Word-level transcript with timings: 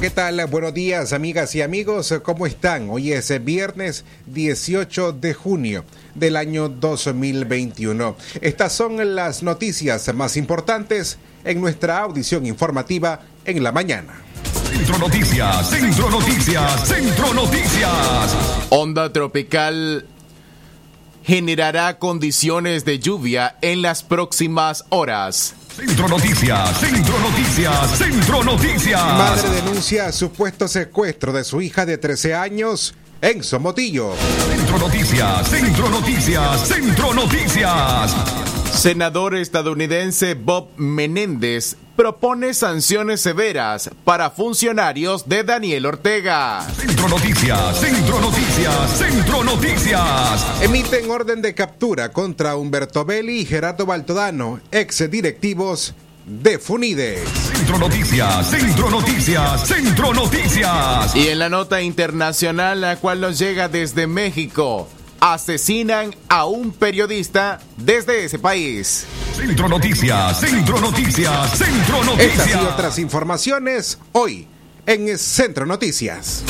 ¿Qué 0.00 0.08
tal? 0.08 0.44
Buenos 0.46 0.72
días, 0.72 1.12
amigas 1.12 1.54
y 1.54 1.60
amigos. 1.60 2.14
¿Cómo 2.22 2.46
están? 2.46 2.88
Hoy 2.88 3.12
es 3.12 3.44
viernes 3.44 4.06
18 4.26 5.12
de 5.12 5.34
junio 5.34 5.84
del 6.14 6.36
año 6.36 6.70
2021. 6.70 8.16
Estas 8.40 8.72
son 8.72 9.14
las 9.14 9.42
noticias 9.42 10.12
más 10.14 10.38
importantes 10.38 11.18
en 11.44 11.60
nuestra 11.60 11.98
audición 11.98 12.46
informativa 12.46 13.20
en 13.44 13.62
la 13.62 13.72
mañana. 13.72 14.22
Centro 14.70 14.98
Noticias, 14.98 15.68
Centro 15.68 16.08
Noticias, 16.08 16.88
Centro 16.88 17.34
Noticias. 17.34 18.36
Onda 18.70 19.12
tropical 19.12 20.06
generará 21.24 21.98
condiciones 21.98 22.86
de 22.86 22.98
lluvia 23.00 23.58
en 23.60 23.82
las 23.82 24.02
próximas 24.02 24.86
horas. 24.88 25.54
Centro 25.76 26.08
Noticias, 26.08 26.78
Centro 26.78 27.18
Noticias, 27.20 27.90
Centro 27.96 28.42
Noticias. 28.42 29.02
Madre 29.02 29.50
denuncia 29.50 30.10
supuesto 30.10 30.66
secuestro 30.66 31.32
de 31.32 31.44
su 31.44 31.60
hija 31.60 31.86
de 31.86 31.96
13 31.96 32.34
años 32.34 32.94
en 33.20 33.44
Somotillo. 33.44 34.14
Centro 34.48 34.78
Noticias, 34.78 35.48
Centro 35.48 35.88
Noticias, 35.88 36.68
Centro 36.68 37.14
Noticias. 37.14 38.16
Senador 38.72 39.36
estadounidense 39.36 40.34
Bob 40.34 40.70
Menéndez 40.76 41.76
propone 42.00 42.54
sanciones 42.54 43.20
severas 43.20 43.90
para 44.04 44.30
funcionarios 44.30 45.28
de 45.28 45.44
Daniel 45.44 45.84
Ortega. 45.84 46.66
Centro 46.74 47.10
Noticias, 47.10 47.78
Centro 47.78 48.20
Noticias, 48.22 48.90
Centro 48.96 49.44
Noticias. 49.44 50.62
Emiten 50.62 51.10
orden 51.10 51.42
de 51.42 51.52
captura 51.52 52.10
contra 52.10 52.56
Humberto 52.56 53.04
Belli 53.04 53.40
y 53.40 53.44
Gerardo 53.44 53.84
Baltodano, 53.84 54.60
ex 54.70 55.10
directivos 55.10 55.92
de 56.24 56.58
Funides. 56.58 57.28
Centro 57.28 57.76
Noticias, 57.78 58.48
Centro 58.48 58.88
Noticias, 58.88 59.68
Centro 59.68 60.14
Noticias. 60.14 61.14
Y 61.14 61.28
en 61.28 61.38
la 61.38 61.50
nota 61.50 61.82
internacional, 61.82 62.80
la 62.80 62.96
cual 62.96 63.20
nos 63.20 63.38
llega 63.38 63.68
desde 63.68 64.06
México, 64.06 64.88
asesinan 65.20 66.14
a 66.28 66.46
un 66.46 66.72
periodista 66.72 67.60
desde 67.76 68.24
ese 68.24 68.38
país. 68.38 69.06
Centro 69.34 69.68
Noticias, 69.68 70.40
Centro 70.40 70.80
Noticias, 70.80 71.58
Centro 71.58 72.00
Estas 72.00 72.06
Noticias. 72.06 72.48
y 72.48 72.66
otras 72.66 72.98
informaciones 72.98 73.98
hoy 74.12 74.46
en 74.86 75.18
Centro 75.18 75.66
Noticias. 75.66 76.42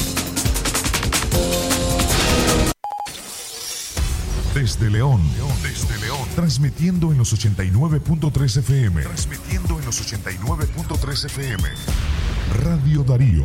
Desde 4.54 4.90
León, 4.90 5.22
desde 5.62 5.96
León, 5.98 6.28
transmitiendo 6.34 7.12
en 7.12 7.18
los 7.18 7.32
89.3 7.32 8.56
FM, 8.58 9.02
transmitiendo 9.02 9.78
en 9.78 9.84
los 9.86 10.00
89.3 10.12 11.24
FM. 11.26 11.68
Radio 12.64 13.04
Darío. 13.04 13.44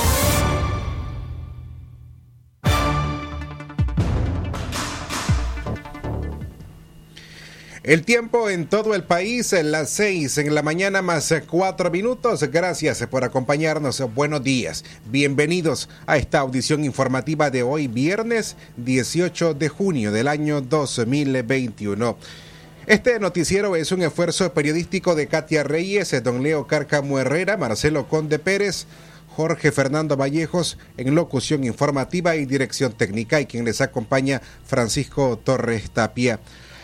El 7.91 8.05
tiempo 8.05 8.49
en 8.49 8.67
todo 8.67 8.95
el 8.95 9.03
país, 9.03 9.51
en 9.51 9.71
las 9.71 9.89
seis 9.89 10.37
en 10.37 10.55
la 10.55 10.61
mañana 10.61 11.01
más 11.01 11.29
eh, 11.33 11.43
cuatro 11.45 11.91
minutos. 11.91 12.41
Gracias 12.49 13.05
por 13.07 13.25
acompañarnos. 13.25 13.99
Buenos 14.15 14.41
días. 14.41 14.85
Bienvenidos 15.07 15.89
a 16.05 16.15
esta 16.15 16.39
audición 16.39 16.85
informativa 16.85 17.49
de 17.49 17.63
hoy, 17.63 17.87
viernes 17.87 18.55
18 18.77 19.55
de 19.55 19.67
junio 19.67 20.13
del 20.13 20.29
año 20.29 20.61
2021. 20.61 22.17
Este 22.87 23.19
noticiero 23.19 23.75
es 23.75 23.91
un 23.91 24.03
esfuerzo 24.03 24.53
periodístico 24.53 25.13
de 25.13 25.27
Katia 25.27 25.65
Reyes, 25.65 26.13
eh, 26.13 26.21
don 26.21 26.43
Leo 26.43 26.67
Cárcamo 26.67 27.19
Herrera, 27.19 27.57
Marcelo 27.57 28.07
Conde 28.07 28.39
Pérez, 28.39 28.87
Jorge 29.35 29.73
Fernando 29.73 30.15
Vallejos 30.15 30.77
en 30.95 31.13
locución 31.13 31.65
informativa 31.65 32.37
y 32.37 32.45
dirección 32.45 32.93
técnica 32.93 33.41
y 33.41 33.47
quien 33.47 33.65
les 33.65 33.81
acompaña 33.81 34.41
Francisco 34.63 35.37
Torres 35.43 35.91
Tapia. 35.91 36.39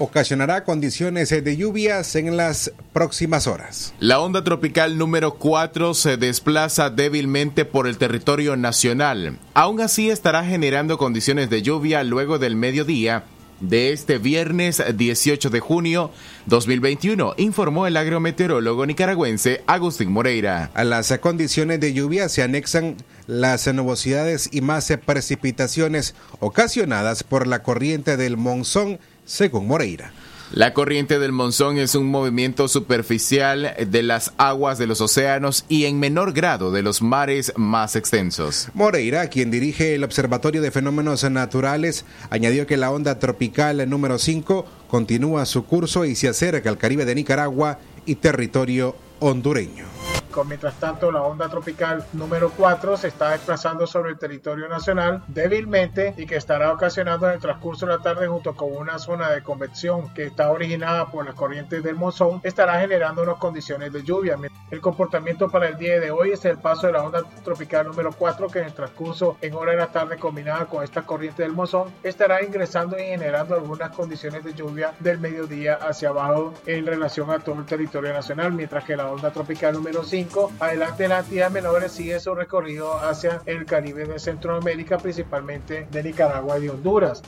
ocasionará 0.00 0.64
condiciones 0.64 1.28
de 1.28 1.56
lluvias 1.56 2.16
en 2.16 2.36
las 2.36 2.72
próximas 2.94 3.46
horas. 3.46 3.92
La 4.00 4.18
onda 4.18 4.42
tropical 4.42 4.96
número 4.96 5.34
4 5.34 5.92
se 5.92 6.16
desplaza 6.16 6.88
débilmente 6.88 7.66
por 7.66 7.86
el 7.86 7.98
territorio 7.98 8.56
nacional. 8.56 9.38
Aún 9.52 9.80
así 9.82 10.08
estará 10.08 10.42
generando 10.42 10.96
condiciones 10.96 11.50
de 11.50 11.60
lluvia 11.60 12.02
luego 12.02 12.38
del 12.38 12.56
mediodía 12.56 13.24
de 13.60 13.92
este 13.92 14.16
viernes 14.16 14.82
18 14.96 15.50
de 15.50 15.60
junio 15.60 16.10
2021, 16.46 17.34
informó 17.36 17.86
el 17.86 17.96
agrometeorólogo 17.96 18.86
nicaragüense 18.86 19.62
Agustín 19.66 20.10
Moreira. 20.10 20.70
A 20.74 20.84
las 20.84 21.16
condiciones 21.18 21.78
de 21.78 21.92
lluvia 21.92 22.28
se 22.30 22.42
anexan 22.42 22.96
las 23.26 23.72
nubosidades 23.72 24.48
y 24.50 24.62
más 24.62 24.90
precipitaciones 25.04 26.14
ocasionadas 26.40 27.22
por 27.22 27.46
la 27.46 27.62
corriente 27.62 28.16
del 28.16 28.36
monzón 28.36 28.98
según 29.30 29.68
Moreira. 29.68 30.12
La 30.52 30.74
corriente 30.74 31.20
del 31.20 31.30
monzón 31.30 31.78
es 31.78 31.94
un 31.94 32.06
movimiento 32.06 32.66
superficial 32.66 33.72
de 33.86 34.02
las 34.02 34.32
aguas 34.36 34.78
de 34.78 34.88
los 34.88 35.00
océanos 35.00 35.64
y 35.68 35.84
en 35.84 36.00
menor 36.00 36.32
grado 36.32 36.72
de 36.72 36.82
los 36.82 37.02
mares 37.02 37.52
más 37.54 37.94
extensos. 37.94 38.68
Moreira, 38.74 39.28
quien 39.28 39.52
dirige 39.52 39.94
el 39.94 40.02
Observatorio 40.02 40.60
de 40.60 40.72
Fenómenos 40.72 41.22
Naturales, 41.30 42.04
añadió 42.30 42.66
que 42.66 42.76
la 42.76 42.90
onda 42.90 43.20
tropical 43.20 43.88
número 43.88 44.18
5 44.18 44.66
continúa 44.88 45.46
su 45.46 45.64
curso 45.64 46.04
y 46.04 46.16
se 46.16 46.26
acerca 46.26 46.68
al 46.68 46.78
Caribe 46.78 47.04
de 47.04 47.14
Nicaragua 47.14 47.78
y 48.06 48.16
territorio 48.16 48.96
hondureño. 49.20 49.99
Mientras 50.46 50.74
tanto, 50.80 51.12
la 51.12 51.22
onda 51.22 51.48
tropical 51.48 52.04
número 52.12 52.50
4 52.56 52.96
se 52.96 53.08
está 53.08 53.30
desplazando 53.30 53.86
sobre 53.86 54.10
el 54.10 54.18
territorio 54.18 54.68
nacional 54.68 55.22
débilmente 55.28 56.14
y 56.16 56.26
que 56.26 56.36
estará 56.36 56.72
ocasionando 56.72 57.28
en 57.28 57.34
el 57.34 57.40
transcurso 57.40 57.86
de 57.86 57.96
la 57.96 58.02
tarde 58.02 58.26
junto 58.26 58.54
con 58.54 58.74
una 58.74 58.98
zona 58.98 59.30
de 59.30 59.42
convección 59.42 60.12
que 60.14 60.24
está 60.24 60.50
originada 60.50 61.10
por 61.10 61.26
las 61.26 61.34
corrientes 61.34 61.82
del 61.82 61.96
monzón, 61.96 62.40
estará 62.42 62.80
generando 62.80 63.22
unas 63.22 63.36
condiciones 63.36 63.92
de 63.92 64.02
lluvia. 64.02 64.38
El 64.70 64.80
comportamiento 64.80 65.50
para 65.50 65.68
el 65.68 65.76
día 65.76 66.00
de 66.00 66.10
hoy 66.10 66.30
es 66.30 66.44
el 66.44 66.58
paso 66.58 66.86
de 66.86 66.94
la 66.94 67.02
onda 67.02 67.22
tropical 67.44 67.86
número 67.86 68.10
4 68.12 68.48
que 68.48 68.60
en 68.60 68.66
el 68.66 68.72
transcurso 68.72 69.36
en 69.40 69.54
hora 69.54 69.72
de 69.72 69.78
la 69.78 69.88
tarde 69.88 70.16
combinada 70.16 70.66
con 70.66 70.84
esta 70.84 71.02
corriente 71.02 71.42
del 71.42 71.52
monzón 71.52 71.90
estará 72.02 72.42
ingresando 72.42 72.98
y 72.98 73.02
generando 73.02 73.56
algunas 73.56 73.90
condiciones 73.90 74.44
de 74.44 74.54
lluvia 74.54 74.94
del 75.00 75.18
mediodía 75.18 75.74
hacia 75.74 76.10
abajo 76.10 76.54
en 76.66 76.86
relación 76.86 77.30
a 77.30 77.40
todo 77.40 77.56
el 77.56 77.66
territorio 77.66 78.12
nacional, 78.12 78.52
mientras 78.52 78.84
que 78.84 78.96
la 78.96 79.10
onda 79.10 79.30
tropical 79.30 79.74
número 79.74 80.02
5 80.10 80.54
adelante 80.58 81.06
la 81.06 81.20
entidad 81.20 81.52
menores 81.52 81.92
sigue 81.92 82.18
su 82.18 82.34
recorrido 82.34 82.98
hacia 82.98 83.42
el 83.46 83.64
Caribe 83.64 84.06
de 84.06 84.18
Centroamérica, 84.18 84.98
principalmente 84.98 85.86
de 85.88 86.02
Nicaragua 86.02 86.58
y 86.58 86.62
de 86.62 86.70
Honduras 86.70 87.22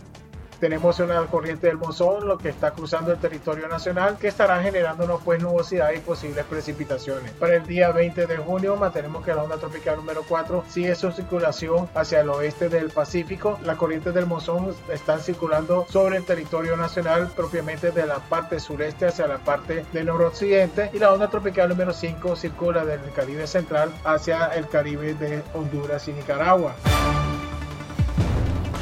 tenemos 0.62 1.00
una 1.00 1.26
corriente 1.26 1.66
del 1.66 1.76
monzón, 1.76 2.28
lo 2.28 2.38
que 2.38 2.48
está 2.48 2.70
cruzando 2.70 3.10
el 3.10 3.18
territorio 3.18 3.66
nacional, 3.66 4.16
que 4.16 4.28
estará 4.28 4.62
generándonos 4.62 5.20
pues 5.24 5.42
nubosidad 5.42 5.90
y 5.90 5.98
posibles 5.98 6.44
precipitaciones. 6.44 7.32
Para 7.32 7.56
el 7.56 7.66
día 7.66 7.90
20 7.90 8.28
de 8.28 8.36
junio 8.36 8.76
mantenemos 8.76 9.24
que 9.24 9.34
la 9.34 9.42
onda 9.42 9.56
tropical 9.56 9.96
número 9.96 10.22
4 10.28 10.62
sigue 10.68 10.94
su 10.94 11.10
circulación 11.10 11.88
hacia 11.96 12.20
el 12.20 12.28
oeste 12.28 12.68
del 12.68 12.90
Pacífico. 12.90 13.58
La 13.64 13.76
corriente 13.76 14.12
del 14.12 14.26
monzón 14.26 14.72
está 14.88 15.18
circulando 15.18 15.84
sobre 15.88 16.18
el 16.18 16.24
territorio 16.24 16.76
nacional, 16.76 17.32
propiamente 17.34 17.90
de 17.90 18.06
la 18.06 18.20
parte 18.20 18.60
sureste 18.60 19.06
hacia 19.06 19.26
la 19.26 19.38
parte 19.38 19.84
del 19.92 20.06
noroccidente, 20.06 20.90
y 20.92 21.00
la 21.00 21.12
onda 21.12 21.28
tropical 21.28 21.70
número 21.70 21.92
5 21.92 22.36
circula 22.36 22.84
del 22.84 23.00
Caribe 23.16 23.48
central 23.48 23.90
hacia 24.04 24.46
el 24.46 24.68
Caribe 24.68 25.14
de 25.14 25.42
Honduras 25.54 26.06
y 26.06 26.12
Nicaragua. 26.12 26.76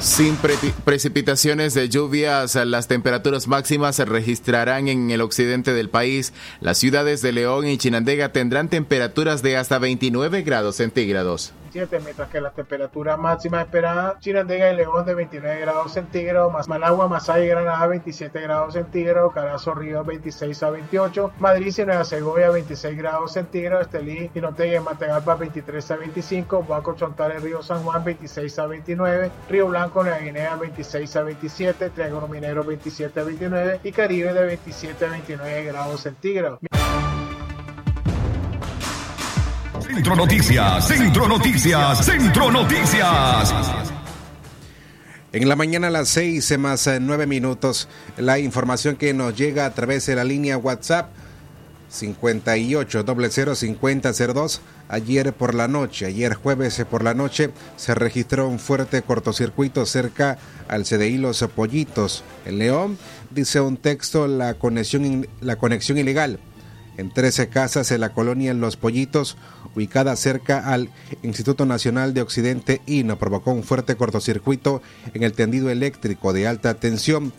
Sin 0.00 0.36
precipitaciones 0.36 1.74
de 1.74 1.90
lluvias, 1.90 2.54
las 2.54 2.88
temperaturas 2.88 3.48
máximas 3.48 3.96
se 3.96 4.06
registrarán 4.06 4.88
en 4.88 5.10
el 5.10 5.20
occidente 5.20 5.74
del 5.74 5.90
país. 5.90 6.32
Las 6.62 6.78
ciudades 6.78 7.20
de 7.20 7.32
León 7.32 7.66
y 7.68 7.76
Chinandega 7.76 8.32
tendrán 8.32 8.70
temperaturas 8.70 9.42
de 9.42 9.58
hasta 9.58 9.78
29 9.78 10.40
grados 10.40 10.76
centígrados 10.76 11.52
mientras 11.72 12.28
que 12.28 12.40
la 12.40 12.50
temperatura 12.50 13.16
máxima 13.16 13.60
esperada 13.60 14.16
Chinandega 14.18 14.72
y 14.72 14.76
León 14.76 15.06
de 15.06 15.14
29 15.14 15.60
grados 15.60 15.92
centígrados, 15.92 16.66
Managua, 16.66 17.06
Masaya 17.06 17.44
y 17.44 17.48
Granada 17.48 17.86
27 17.86 18.40
grados 18.40 18.74
centígrados, 18.74 19.32
Carazo, 19.32 19.74
Río 19.74 20.04
26 20.04 20.62
a 20.64 20.70
28, 20.70 21.32
Madrid 21.38 21.72
y 21.78 21.84
Nueva 21.84 22.04
Segovia 22.04 22.50
26 22.50 22.98
grados 22.98 23.32
centígrados, 23.32 23.86
Estelí, 23.86 24.30
Jinotega 24.34 24.80
y 24.80 24.84
Mategalpa 24.84 25.36
23 25.36 25.90
a 25.90 25.96
25, 25.96 26.64
Baco, 26.64 26.94
Chontales, 26.96 27.42
Río 27.42 27.62
San 27.62 27.84
Juan 27.84 28.02
26 28.02 28.58
a 28.58 28.66
29, 28.66 29.30
Río 29.48 29.68
Blanco, 29.68 30.02
Nueva 30.02 30.18
Guinea 30.18 30.56
26 30.56 31.16
a 31.16 31.22
27, 31.22 31.90
Triángulo 31.90 32.26
Minero 32.26 32.64
27 32.64 33.20
a 33.20 33.22
29 33.22 33.80
y 33.84 33.92
Caribe 33.92 34.32
de 34.32 34.44
27 34.44 35.04
a 35.04 35.10
29 35.10 35.64
grados 35.64 36.00
centígrados. 36.00 36.58
Centro 40.00 40.16
Noticias, 40.16 40.88
Centro 40.88 41.28
Noticias, 41.28 42.06
Centro 42.06 42.50
Noticias. 42.50 43.52
En 45.30 45.46
la 45.46 45.56
mañana 45.56 45.88
a 45.88 45.90
las 45.90 46.08
seis 46.08 46.58
más 46.58 46.86
eh, 46.86 47.00
nueve 47.02 47.26
minutos, 47.26 47.86
la 48.16 48.38
información 48.38 48.96
que 48.96 49.12
nos 49.12 49.36
llega 49.36 49.66
a 49.66 49.74
través 49.74 50.06
de 50.06 50.14
la 50.14 50.24
línea 50.24 50.56
WhatsApp 50.56 51.10
58 51.90 53.04
5002. 53.54 54.62
Ayer 54.88 55.34
por 55.34 55.54
la 55.54 55.68
noche, 55.68 56.06
ayer 56.06 56.32
jueves 56.32 56.82
por 56.90 57.04
la 57.04 57.12
noche, 57.12 57.50
se 57.76 57.94
registró 57.94 58.48
un 58.48 58.58
fuerte 58.58 59.02
cortocircuito 59.02 59.84
cerca 59.84 60.38
al 60.68 60.84
CDI 60.84 61.18
Los 61.18 61.42
Pollitos. 61.54 62.24
En 62.46 62.56
León 62.56 62.96
dice 63.30 63.60
un 63.60 63.76
texto 63.76 64.26
la 64.26 64.54
conexión, 64.54 65.28
la 65.42 65.56
conexión 65.56 65.98
ilegal 65.98 66.40
en 67.00 67.10
13 67.10 67.48
casas 67.48 67.90
en 67.90 68.00
la 68.00 68.12
colonia 68.12 68.54
Los 68.54 68.76
Pollitos, 68.76 69.36
ubicada 69.74 70.14
cerca 70.16 70.72
al 70.72 70.90
Instituto 71.22 71.66
Nacional 71.66 72.14
de 72.14 72.22
Occidente 72.22 72.82
INO, 72.86 73.18
provocó 73.18 73.52
un 73.52 73.62
fuerte 73.62 73.96
cortocircuito 73.96 74.82
en 75.14 75.22
el 75.22 75.32
tendido 75.32 75.70
eléctrico 75.70 76.32
de 76.32 76.46
alta 76.46 76.74
tensión, 76.74 77.32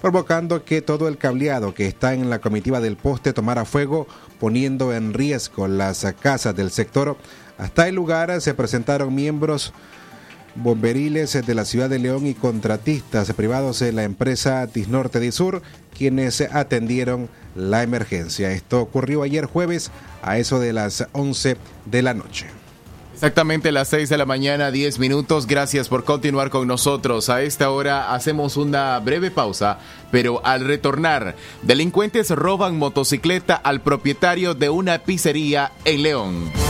provocando 0.00 0.64
que 0.64 0.82
todo 0.82 1.08
el 1.08 1.18
cableado 1.18 1.74
que 1.74 1.86
está 1.86 2.14
en 2.14 2.30
la 2.30 2.38
comitiva 2.38 2.80
del 2.80 2.96
poste 2.96 3.32
tomara 3.32 3.64
fuego, 3.64 4.06
poniendo 4.38 4.94
en 4.94 5.12
riesgo 5.12 5.66
las 5.66 6.06
casas 6.20 6.54
del 6.54 6.70
sector. 6.70 7.16
Hasta 7.58 7.88
el 7.88 7.96
lugar 7.96 8.40
se 8.40 8.54
presentaron 8.54 9.14
miembros 9.14 9.72
bomberiles 10.62 11.32
de 11.46 11.54
la 11.54 11.64
ciudad 11.64 11.88
de 11.88 11.98
León 11.98 12.26
y 12.26 12.34
contratistas 12.34 13.32
privados 13.32 13.78
de 13.78 13.92
la 13.92 14.04
empresa 14.04 14.66
Disnorte 14.66 15.20
de 15.20 15.32
Sur, 15.32 15.62
quienes 15.96 16.40
atendieron 16.40 17.28
la 17.54 17.82
emergencia. 17.82 18.52
Esto 18.52 18.80
ocurrió 18.80 19.22
ayer 19.22 19.46
jueves 19.46 19.90
a 20.22 20.38
eso 20.38 20.60
de 20.60 20.72
las 20.72 21.06
11 21.12 21.56
de 21.86 22.02
la 22.02 22.14
noche. 22.14 22.46
Exactamente 23.18 23.72
las 23.72 23.88
6 23.88 24.10
de 24.10 24.16
la 24.16 24.26
mañana, 24.26 24.70
10 24.70 25.00
minutos. 25.00 25.48
Gracias 25.48 25.88
por 25.88 26.04
continuar 26.04 26.50
con 26.50 26.68
nosotros. 26.68 27.28
A 27.30 27.42
esta 27.42 27.70
hora 27.70 28.14
hacemos 28.14 28.56
una 28.56 28.96
breve 29.00 29.32
pausa, 29.32 29.80
pero 30.12 30.40
al 30.46 30.64
retornar, 30.64 31.34
delincuentes 31.62 32.30
roban 32.30 32.78
motocicleta 32.78 33.56
al 33.56 33.80
propietario 33.80 34.54
de 34.54 34.70
una 34.70 35.00
pizzería 35.00 35.72
en 35.84 36.04
León. 36.04 36.67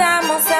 Estamos 0.00 0.46
aquí. 0.46 0.59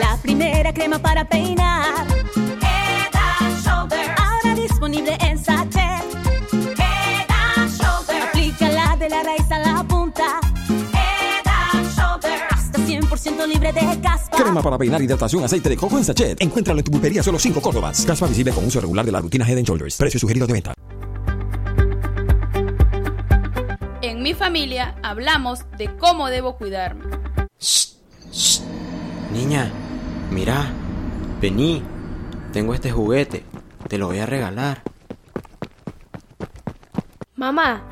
La 0.00 0.16
primera 0.22 0.72
crema 0.72 0.98
para 0.98 1.28
peinar. 1.28 2.06
Head 2.36 3.14
and 3.40 3.64
Shoulder. 3.64 4.14
Ahora 4.16 4.54
disponible 4.54 5.16
en 5.20 5.38
sachet. 5.38 6.04
Head 6.52 7.26
and 7.28 7.70
Shoulder. 7.70 8.22
Aplícala 8.22 8.96
de 8.96 9.08
la 9.08 9.22
raíz 9.22 9.50
a 9.50 9.58
la 9.58 9.82
punta. 9.84 10.40
Head 10.68 11.46
and 11.46 11.96
Shoulder. 11.96 12.38
Hasta 12.50 12.78
100% 12.78 13.46
libre 13.46 13.72
de 13.72 14.00
caspa. 14.00 14.36
Crema 14.36 14.62
para 14.62 14.78
peinar, 14.78 15.02
hidratación, 15.02 15.44
aceite 15.44 15.68
de 15.68 15.76
coco 15.76 15.98
en 15.98 16.04
sachet. 16.04 16.40
Encuéntralo 16.40 16.80
en 16.80 16.84
tu 16.84 16.90
pulpería 16.92 17.22
solo 17.22 17.38
5 17.38 17.60
Córdobas. 17.60 18.04
Caspa 18.04 18.26
visible 18.26 18.52
con 18.52 18.64
uso 18.64 18.80
regular 18.80 19.04
de 19.04 19.12
la 19.12 19.20
rutina 19.20 19.44
Head 19.48 19.58
and 19.58 19.66
Shoulders. 19.66 19.96
Precio 19.96 20.20
sugerido 20.20 20.46
de 20.46 20.52
venta. 20.52 20.74
En 24.00 24.22
mi 24.22 24.32
familia 24.34 24.94
hablamos 25.02 25.60
de 25.76 25.96
cómo 25.96 26.28
debo 26.28 26.56
cuidarme. 26.56 27.04
Niña, 29.32 29.70
mira, 30.30 30.66
vení, 31.40 31.82
tengo 32.52 32.74
este 32.74 32.90
juguete, 32.90 33.44
te 33.88 33.98
lo 33.98 34.06
voy 34.06 34.18
a 34.18 34.26
regalar. 34.26 34.82
Mamá, 37.36 37.82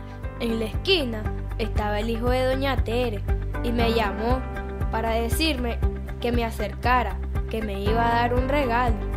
en 0.41 0.59
la 0.59 0.67
esquina 0.67 1.23
estaba 1.59 2.01
el 2.01 2.11
hijo 2.11 2.31
de 2.31 2.45
Doña 2.45 2.83
Tere 2.85 3.23
y 3.63 3.73
me 3.73 3.93
llamó 3.95 4.41
para 4.91 5.11
decirme 5.11 5.79
que 6.21 6.33
me 6.33 6.45
acercara 6.45 7.19
que 7.51 7.63
me 7.63 7.81
iba 7.83 8.07
a 8.07 8.15
dar 8.15 8.35
un 8.35 8.49
regalo. 8.49 9.16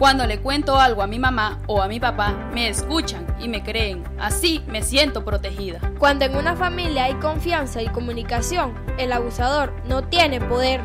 Cuando 0.00 0.26
le 0.26 0.40
cuento 0.40 0.80
algo 0.80 1.02
a 1.02 1.06
mi 1.06 1.18
mamá 1.18 1.60
o 1.66 1.82
a 1.82 1.86
mi 1.86 2.00
papá, 2.00 2.32
me 2.54 2.70
escuchan 2.70 3.26
y 3.38 3.48
me 3.48 3.62
creen. 3.62 4.02
Así 4.18 4.64
me 4.66 4.82
siento 4.82 5.26
protegida. 5.26 5.78
Cuando 5.98 6.24
en 6.24 6.36
una 6.36 6.56
familia 6.56 7.04
hay 7.04 7.12
confianza 7.16 7.82
y 7.82 7.88
comunicación, 7.88 8.72
el 8.96 9.12
abusador 9.12 9.74
no 9.84 10.02
tiene 10.04 10.40
poder. 10.40 10.80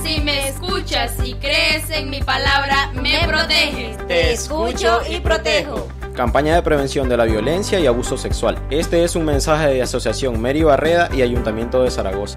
Si 0.00 0.20
me 0.20 0.46
escuchas 0.46 1.16
y 1.24 1.34
crees 1.34 1.90
en 1.90 2.08
mi 2.08 2.22
palabra, 2.22 2.92
me 2.94 3.18
proteges. 3.26 4.06
Te 4.06 4.32
escucho 4.32 5.00
y 5.10 5.18
protejo. 5.18 5.88
Campaña 6.14 6.54
de 6.54 6.62
prevención 6.62 7.08
de 7.08 7.16
la 7.16 7.24
violencia 7.24 7.80
y 7.80 7.86
abuso 7.88 8.16
sexual. 8.16 8.64
Este 8.70 9.02
es 9.02 9.16
un 9.16 9.24
mensaje 9.24 9.66
de 9.66 9.82
Asociación 9.82 10.40
Mary 10.40 10.62
Barreda 10.62 11.08
y 11.12 11.22
Ayuntamiento 11.22 11.82
de 11.82 11.90
Zaragoza. 11.90 12.36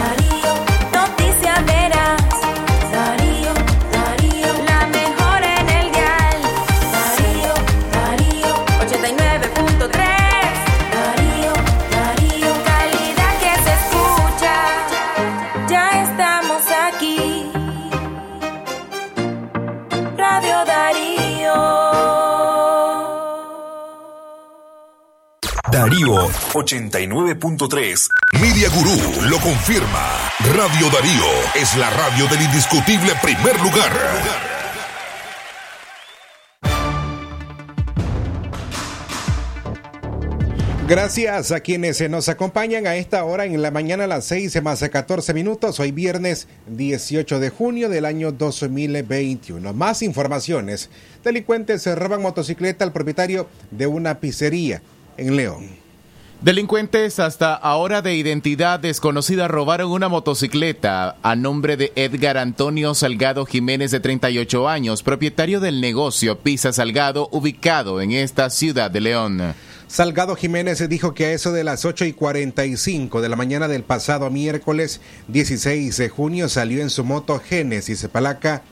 89.3. 26.53 28.09
Media 28.41 28.69
Gurú 28.69 29.29
lo 29.29 29.39
confirma. 29.39 30.31
Radio 30.53 30.89
Darío 30.89 31.25
es 31.55 31.77
la 31.77 31.89
radio 31.89 32.27
del 32.27 32.41
indiscutible 32.41 33.13
primer 33.21 33.57
lugar. 33.61 33.91
Gracias 40.89 41.53
a 41.53 41.61
quienes 41.61 42.01
nos 42.09 42.27
acompañan 42.27 42.85
a 42.85 42.97
esta 42.97 43.23
hora 43.23 43.45
en 43.45 43.61
la 43.61 43.71
mañana 43.71 44.03
a 44.03 44.07
las 44.07 44.25
6 44.25 44.61
más 44.61 44.81
14 44.81 45.33
minutos. 45.33 45.79
Hoy 45.79 45.93
viernes 45.93 46.49
18 46.67 47.39
de 47.39 47.49
junio 47.49 47.87
del 47.87 48.03
año 48.03 48.33
2021. 48.33 49.73
Más 49.73 50.01
informaciones. 50.01 50.89
Delincuentes 51.23 51.85
roban 51.95 52.21
motocicleta 52.21 52.83
al 52.83 52.91
propietario 52.91 53.47
de 53.71 53.87
una 53.87 54.19
pizzería 54.19 54.81
en 55.15 55.37
León. 55.37 55.80
Delincuentes 56.41 57.19
hasta 57.19 57.53
ahora 57.53 58.01
de 58.01 58.15
identidad 58.15 58.79
desconocida 58.79 59.47
robaron 59.47 59.91
una 59.91 60.09
motocicleta 60.09 61.15
a 61.21 61.35
nombre 61.35 61.77
de 61.77 61.93
Edgar 61.95 62.39
Antonio 62.39 62.95
Salgado 62.95 63.45
Jiménez 63.45 63.91
de 63.91 63.99
38 63.99 64.67
años, 64.67 65.03
propietario 65.03 65.59
del 65.59 65.81
negocio 65.81 66.39
Pizza 66.39 66.73
Salgado 66.73 67.29
ubicado 67.31 68.01
en 68.01 68.11
esta 68.11 68.49
ciudad 68.49 68.89
de 68.89 69.01
León. 69.01 69.53
Salgado 69.85 70.35
Jiménez 70.35 70.89
dijo 70.89 71.13
que 71.13 71.25
a 71.25 71.31
eso 71.33 71.51
de 71.51 71.63
las 71.63 71.85
8 71.85 72.05
y 72.05 72.13
45 72.13 73.21
de 73.21 73.29
la 73.29 73.35
mañana 73.35 73.67
del 73.67 73.83
pasado 73.83 74.31
miércoles 74.31 74.99
16 75.27 75.95
de 75.95 76.09
junio 76.09 76.49
salió 76.49 76.81
en 76.81 76.89
su 76.89 77.03
moto 77.03 77.39
Génesis 77.39 78.07
Palaca 78.11 78.63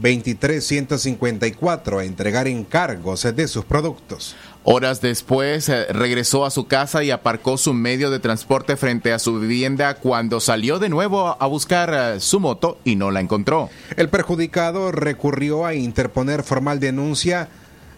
23154 0.00 1.98
a 1.98 2.04
entregar 2.04 2.48
encargos 2.48 3.22
de 3.34 3.48
sus 3.48 3.64
productos. 3.64 4.34
Horas 4.64 5.00
después 5.00 5.68
eh, 5.68 5.86
regresó 5.86 6.44
a 6.44 6.50
su 6.50 6.66
casa 6.66 7.02
y 7.02 7.10
aparcó 7.10 7.58
su 7.58 7.74
medio 7.74 8.10
de 8.10 8.20
transporte 8.20 8.76
frente 8.76 9.12
a 9.12 9.18
su 9.18 9.40
vivienda 9.40 9.94
cuando 9.94 10.38
salió 10.38 10.78
de 10.78 10.88
nuevo 10.88 11.36
a 11.38 11.46
buscar 11.46 11.92
eh, 11.92 12.20
su 12.20 12.38
moto 12.38 12.78
y 12.84 12.94
no 12.94 13.10
la 13.10 13.20
encontró. 13.20 13.70
El 13.96 14.08
perjudicado 14.08 14.92
recurrió 14.92 15.66
a 15.66 15.74
interponer 15.74 16.44
formal 16.44 16.78
denuncia 16.78 17.48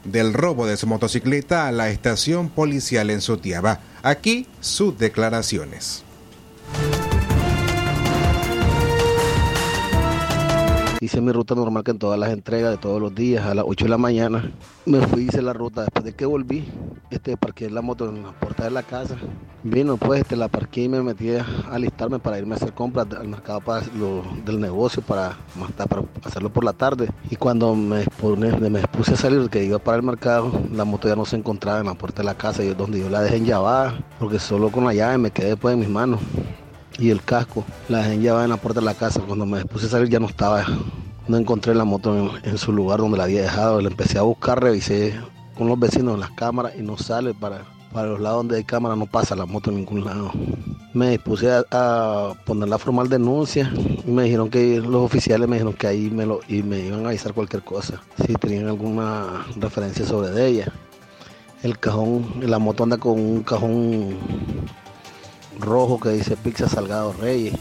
del 0.04 0.32
robo 0.32 0.66
de 0.66 0.76
su 0.76 0.86
motocicleta 0.86 1.66
a 1.66 1.72
la 1.72 1.90
estación 1.90 2.48
policial 2.48 3.10
en 3.10 3.20
Sutiaba. 3.20 3.80
Aquí 4.02 4.46
sus 4.60 4.98
declaraciones. 4.98 6.04
Hice 11.04 11.20
mi 11.20 11.32
ruta 11.32 11.54
normal 11.54 11.84
que 11.84 11.90
en 11.90 11.99
todas 11.99 12.18
las 12.18 12.32
entregas 12.32 12.70
de 12.70 12.78
todos 12.78 12.99
los 12.99 13.14
días, 13.14 13.44
a 13.44 13.54
las 13.54 13.66
8 13.68 13.84
de 13.84 13.88
la 13.90 13.99
mañana. 13.99 14.50
Me 14.87 15.06
fui, 15.06 15.25
hice 15.25 15.42
la 15.42 15.52
ruta. 15.52 15.82
Después 15.82 16.02
de 16.02 16.14
que 16.14 16.25
volví, 16.25 16.64
este, 17.11 17.37
parqué 17.37 17.68
la 17.68 17.82
moto 17.82 18.08
en 18.08 18.23
la 18.23 18.32
puerta 18.32 18.64
de 18.64 18.70
la 18.70 18.82
casa. 18.82 19.14
Vino, 19.62 19.99
pues, 19.99 20.23
este, 20.23 20.34
la 20.34 20.49
parqué 20.49 20.84
y 20.84 20.88
me 20.88 21.02
metí 21.02 21.28
a 21.37 21.44
alistarme 21.70 22.20
para 22.20 22.38
irme 22.38 22.54
a 22.54 22.56
hacer 22.56 22.73
compras 22.73 23.06
al 23.20 23.28
mercado 23.28 23.61
para 23.61 23.84
lo, 23.99 24.23
del 24.46 24.58
negocio 24.58 25.02
para, 25.02 25.37
para 25.76 26.04
hacerlo 26.25 26.50
por 26.50 26.64
la 26.64 26.73
tarde. 26.73 27.11
Y 27.28 27.37
cuando 27.37 27.75
me, 27.75 28.06
me 28.70 28.80
puse 28.88 29.12
a 29.12 29.16
salir, 29.18 29.50
que 29.50 29.62
iba 29.62 29.78
para 29.78 29.99
el 29.99 30.04
mercado, 30.04 30.52
la 30.73 30.87
moto 30.87 31.06
ya 31.06 31.16
no 31.16 31.26
se 31.26 31.37
encontraba 31.37 31.80
en 31.80 31.87
la 31.87 31.94
puerta 31.94 32.23
de 32.23 32.25
la 32.25 32.34
casa, 32.34 32.64
y 32.64 32.73
donde 32.73 33.00
yo 33.00 33.11
la 33.11 33.20
dejé 33.20 33.37
enllavada, 33.37 34.02
porque 34.18 34.38
solo 34.38 34.70
con 34.70 34.87
la 34.87 34.94
llave 34.94 35.18
me 35.18 35.30
quedé 35.30 35.49
después 35.49 35.75
en 35.75 35.80
mis 35.80 35.90
manos 35.90 36.20
y 36.98 37.10
el 37.10 37.22
casco. 37.22 37.64
La 37.88 37.98
dejé 37.98 38.18
llevada 38.18 38.44
en 38.44 38.50
la 38.50 38.56
puerta 38.56 38.80
de 38.80 38.86
la 38.86 38.94
casa. 38.94 39.20
Cuando 39.20 39.46
me 39.46 39.64
puse 39.64 39.86
a 39.86 39.90
salir 39.90 40.08
ya 40.08 40.20
no 40.20 40.26
estaba. 40.26 40.64
No 41.26 41.36
encontré 41.36 41.74
la 41.74 41.84
moto 41.84 42.38
en, 42.42 42.58
su 42.58 42.72
lugar 42.72 43.00
donde 43.00 43.18
la 43.18 43.24
había 43.24 43.42
dejado. 43.42 43.80
La 43.80 43.88
empecé 43.88 44.18
a 44.18 44.22
buscar, 44.22 44.62
revisé 44.62 45.14
con 45.56 45.68
los 45.68 45.78
vecinos 45.78 46.14
en 46.14 46.20
las 46.20 46.30
cámaras 46.32 46.74
y 46.76 46.82
no 46.82 46.98
sale 46.98 47.32
para, 47.32 47.64
para 47.92 48.08
los 48.08 48.20
lados 48.20 48.38
donde 48.38 48.56
hay 48.56 48.64
cámara, 48.64 48.96
no 48.96 49.06
pasa 49.06 49.36
la 49.36 49.46
moto 49.46 49.70
en 49.70 49.76
ningún 49.76 50.04
lado. 50.04 50.32
Me 50.92 51.10
dispuse 51.10 51.50
a, 51.50 51.64
a 51.70 52.34
poner 52.44 52.68
la 52.68 52.78
formal 52.78 53.08
denuncia 53.08 53.70
me 54.06 54.24
dijeron 54.24 54.50
que 54.50 54.80
los 54.80 55.02
oficiales 55.02 55.48
me 55.48 55.56
dijeron 55.56 55.74
que 55.74 55.86
ahí 55.86 56.10
me 56.10 56.26
lo 56.26 56.40
y 56.48 56.62
me 56.62 56.80
iban 56.80 57.04
a 57.04 57.08
avisar 57.08 57.32
cualquier 57.32 57.62
cosa, 57.62 58.02
si 58.26 58.34
tenían 58.34 58.68
alguna 58.68 59.46
referencia 59.56 60.06
sobre 60.06 60.30
de 60.30 60.46
ella. 60.46 60.72
El 61.62 61.78
cajón, 61.78 62.26
la 62.42 62.58
moto 62.58 62.82
anda 62.82 62.98
con 62.98 63.18
un 63.18 63.42
cajón 63.42 64.18
rojo 65.58 66.00
que 66.00 66.11
dice 66.11 66.37
Pizza 66.37 66.68
Salgado 66.68 67.12
Reyes. 67.12 67.54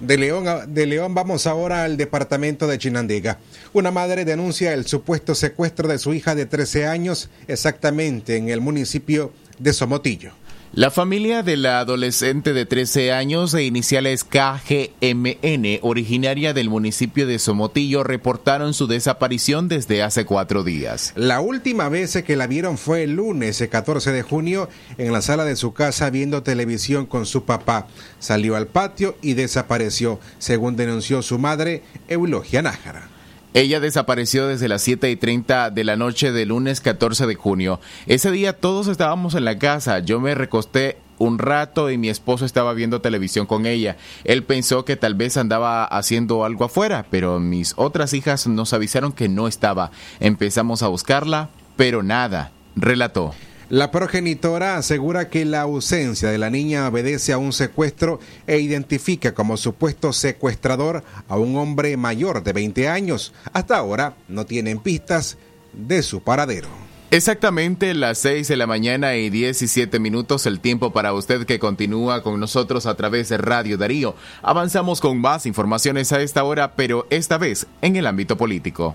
De 0.00 0.16
León, 0.16 0.44
de 0.72 0.86
León 0.86 1.14
vamos 1.14 1.48
ahora 1.48 1.82
al 1.82 1.96
departamento 1.96 2.68
de 2.68 2.78
Chinandega. 2.78 3.38
Una 3.72 3.90
madre 3.90 4.24
denuncia 4.24 4.72
el 4.72 4.86
supuesto 4.86 5.34
secuestro 5.34 5.88
de 5.88 5.98
su 5.98 6.14
hija 6.14 6.36
de 6.36 6.46
13 6.46 6.86
años 6.86 7.28
exactamente 7.48 8.36
en 8.36 8.48
el 8.48 8.60
municipio 8.60 9.32
de 9.58 9.72
Somotillo. 9.72 10.32
La 10.76 10.90
familia 10.90 11.42
de 11.42 11.56
la 11.56 11.78
adolescente 11.78 12.52
de 12.52 12.66
13 12.66 13.10
años 13.10 13.50
de 13.50 13.64
iniciales 13.64 14.24
KGMN, 14.24 15.78
originaria 15.80 16.52
del 16.52 16.68
municipio 16.68 17.26
de 17.26 17.38
Somotillo, 17.38 18.04
reportaron 18.04 18.74
su 18.74 18.86
desaparición 18.86 19.68
desde 19.68 20.02
hace 20.02 20.26
cuatro 20.26 20.64
días. 20.64 21.14
La 21.16 21.40
última 21.40 21.88
vez 21.88 22.22
que 22.22 22.36
la 22.36 22.46
vieron 22.46 22.76
fue 22.76 23.04
el 23.04 23.12
lunes 23.12 23.66
14 23.66 24.12
de 24.12 24.20
junio 24.20 24.68
en 24.98 25.14
la 25.14 25.22
sala 25.22 25.46
de 25.46 25.56
su 25.56 25.72
casa 25.72 26.10
viendo 26.10 26.42
televisión 26.42 27.06
con 27.06 27.24
su 27.24 27.46
papá. 27.46 27.86
Salió 28.18 28.54
al 28.54 28.66
patio 28.66 29.16
y 29.22 29.32
desapareció, 29.32 30.20
según 30.36 30.76
denunció 30.76 31.22
su 31.22 31.38
madre, 31.38 31.84
Eulogia 32.06 32.60
Nájara. 32.60 33.15
Ella 33.56 33.80
desapareció 33.80 34.46
desde 34.46 34.68
las 34.68 34.82
7 34.82 35.10
y 35.10 35.16
30 35.16 35.70
de 35.70 35.82
la 35.82 35.96
noche 35.96 36.30
del 36.30 36.50
lunes 36.50 36.82
14 36.82 37.26
de 37.26 37.36
junio. 37.36 37.80
Ese 38.06 38.30
día 38.30 38.52
todos 38.52 38.86
estábamos 38.86 39.34
en 39.34 39.46
la 39.46 39.58
casa. 39.58 40.00
Yo 40.00 40.20
me 40.20 40.34
recosté 40.34 40.98
un 41.16 41.38
rato 41.38 41.90
y 41.90 41.96
mi 41.96 42.10
esposo 42.10 42.44
estaba 42.44 42.74
viendo 42.74 43.00
televisión 43.00 43.46
con 43.46 43.64
ella. 43.64 43.96
Él 44.24 44.42
pensó 44.42 44.84
que 44.84 44.96
tal 44.96 45.14
vez 45.14 45.38
andaba 45.38 45.86
haciendo 45.86 46.44
algo 46.44 46.66
afuera, 46.66 47.06
pero 47.10 47.40
mis 47.40 47.72
otras 47.78 48.12
hijas 48.12 48.46
nos 48.46 48.74
avisaron 48.74 49.12
que 49.12 49.30
no 49.30 49.48
estaba. 49.48 49.90
Empezamos 50.20 50.82
a 50.82 50.88
buscarla, 50.88 51.48
pero 51.76 52.02
nada, 52.02 52.52
relató. 52.76 53.32
La 53.68 53.90
progenitora 53.90 54.76
asegura 54.76 55.28
que 55.28 55.44
la 55.44 55.62
ausencia 55.62 56.30
de 56.30 56.38
la 56.38 56.50
niña 56.50 56.86
obedece 56.86 57.32
a 57.32 57.38
un 57.38 57.52
secuestro 57.52 58.20
e 58.46 58.60
identifica 58.60 59.34
como 59.34 59.56
supuesto 59.56 60.12
secuestrador 60.12 61.02
a 61.26 61.36
un 61.36 61.56
hombre 61.56 61.96
mayor 61.96 62.44
de 62.44 62.52
20 62.52 62.88
años. 62.88 63.32
Hasta 63.52 63.76
ahora 63.76 64.14
no 64.28 64.46
tienen 64.46 64.78
pistas 64.78 65.36
de 65.72 66.04
su 66.04 66.20
paradero. 66.20 66.68
Exactamente 67.10 67.92
las 67.94 68.18
6 68.18 68.46
de 68.46 68.56
la 68.56 68.68
mañana 68.68 69.16
y 69.16 69.30
17 69.30 69.98
minutos, 69.98 70.46
el 70.46 70.60
tiempo 70.60 70.92
para 70.92 71.12
usted 71.12 71.44
que 71.44 71.58
continúa 71.58 72.22
con 72.22 72.38
nosotros 72.38 72.86
a 72.86 72.94
través 72.94 73.30
de 73.30 73.38
Radio 73.38 73.76
Darío. 73.76 74.14
Avanzamos 74.42 75.00
con 75.00 75.20
más 75.20 75.44
informaciones 75.44 76.12
a 76.12 76.20
esta 76.22 76.44
hora, 76.44 76.76
pero 76.76 77.08
esta 77.10 77.36
vez 77.36 77.66
en 77.82 77.96
el 77.96 78.06
ámbito 78.06 78.36
político. 78.36 78.94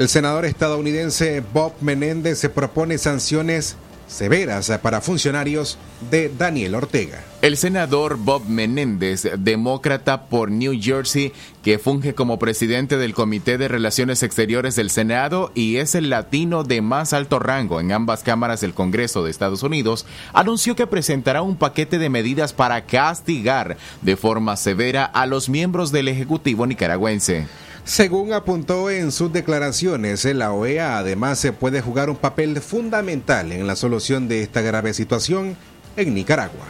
El 0.00 0.08
senador 0.08 0.46
estadounidense 0.46 1.42
Bob 1.52 1.74
Menéndez 1.82 2.38
se 2.38 2.48
propone 2.48 2.96
sanciones 2.96 3.76
severas 4.08 4.72
para 4.82 5.02
funcionarios 5.02 5.76
de 6.10 6.30
Daniel 6.30 6.74
Ortega. 6.76 7.22
El 7.42 7.58
senador 7.58 8.16
Bob 8.16 8.46
Menéndez, 8.48 9.28
demócrata 9.38 10.22
por 10.24 10.50
New 10.50 10.72
Jersey, 10.80 11.34
que 11.62 11.78
funge 11.78 12.14
como 12.14 12.38
presidente 12.38 12.96
del 12.96 13.12
Comité 13.12 13.58
de 13.58 13.68
Relaciones 13.68 14.22
Exteriores 14.22 14.74
del 14.74 14.88
Senado 14.88 15.52
y 15.54 15.76
es 15.76 15.94
el 15.94 16.08
latino 16.08 16.64
de 16.64 16.80
más 16.80 17.12
alto 17.12 17.38
rango 17.38 17.78
en 17.78 17.92
ambas 17.92 18.22
cámaras 18.22 18.62
del 18.62 18.72
Congreso 18.72 19.22
de 19.22 19.30
Estados 19.30 19.62
Unidos, 19.62 20.06
anunció 20.32 20.76
que 20.76 20.86
presentará 20.86 21.42
un 21.42 21.56
paquete 21.56 21.98
de 21.98 22.08
medidas 22.08 22.54
para 22.54 22.86
castigar 22.86 23.76
de 24.00 24.16
forma 24.16 24.56
severa 24.56 25.04
a 25.04 25.26
los 25.26 25.50
miembros 25.50 25.92
del 25.92 26.08
Ejecutivo 26.08 26.66
nicaragüense. 26.66 27.48
Según 27.84 28.32
apuntó 28.32 28.90
en 28.90 29.10
sus 29.10 29.32
declaraciones, 29.32 30.24
la 30.24 30.52
OEA 30.52 30.98
además 30.98 31.38
se 31.38 31.52
puede 31.52 31.80
jugar 31.80 32.10
un 32.10 32.16
papel 32.16 32.60
fundamental 32.60 33.52
en 33.52 33.66
la 33.66 33.74
solución 33.74 34.28
de 34.28 34.42
esta 34.42 34.60
grave 34.60 34.94
situación 34.94 35.56
en 35.96 36.14
Nicaragua. 36.14 36.66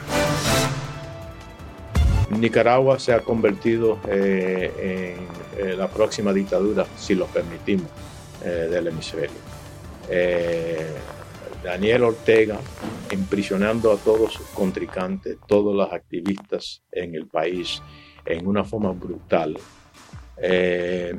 Nicaragua 2.30 2.98
se 2.98 3.12
ha 3.12 3.20
convertido 3.20 3.98
eh, 4.08 5.18
en 5.58 5.70
eh, 5.70 5.76
la 5.76 5.88
próxima 5.88 6.32
dictadura, 6.32 6.86
si 6.96 7.14
lo 7.14 7.26
permitimos, 7.26 7.88
eh, 8.44 8.68
del 8.70 8.86
hemisferio. 8.86 9.36
Daniel 11.62 12.04
Ortega 12.04 12.58
imprisionando 13.12 13.92
a 13.92 13.96
todos 13.96 14.32
sus 14.32 14.46
contrincantes, 14.48 15.36
todos 15.46 15.76
los 15.76 15.92
activistas 15.92 16.82
en 16.90 17.14
el 17.14 17.26
país, 17.26 17.82
en 18.24 18.46
una 18.46 18.64
forma 18.64 18.92
brutal, 18.92 19.58
eh, 20.42 21.14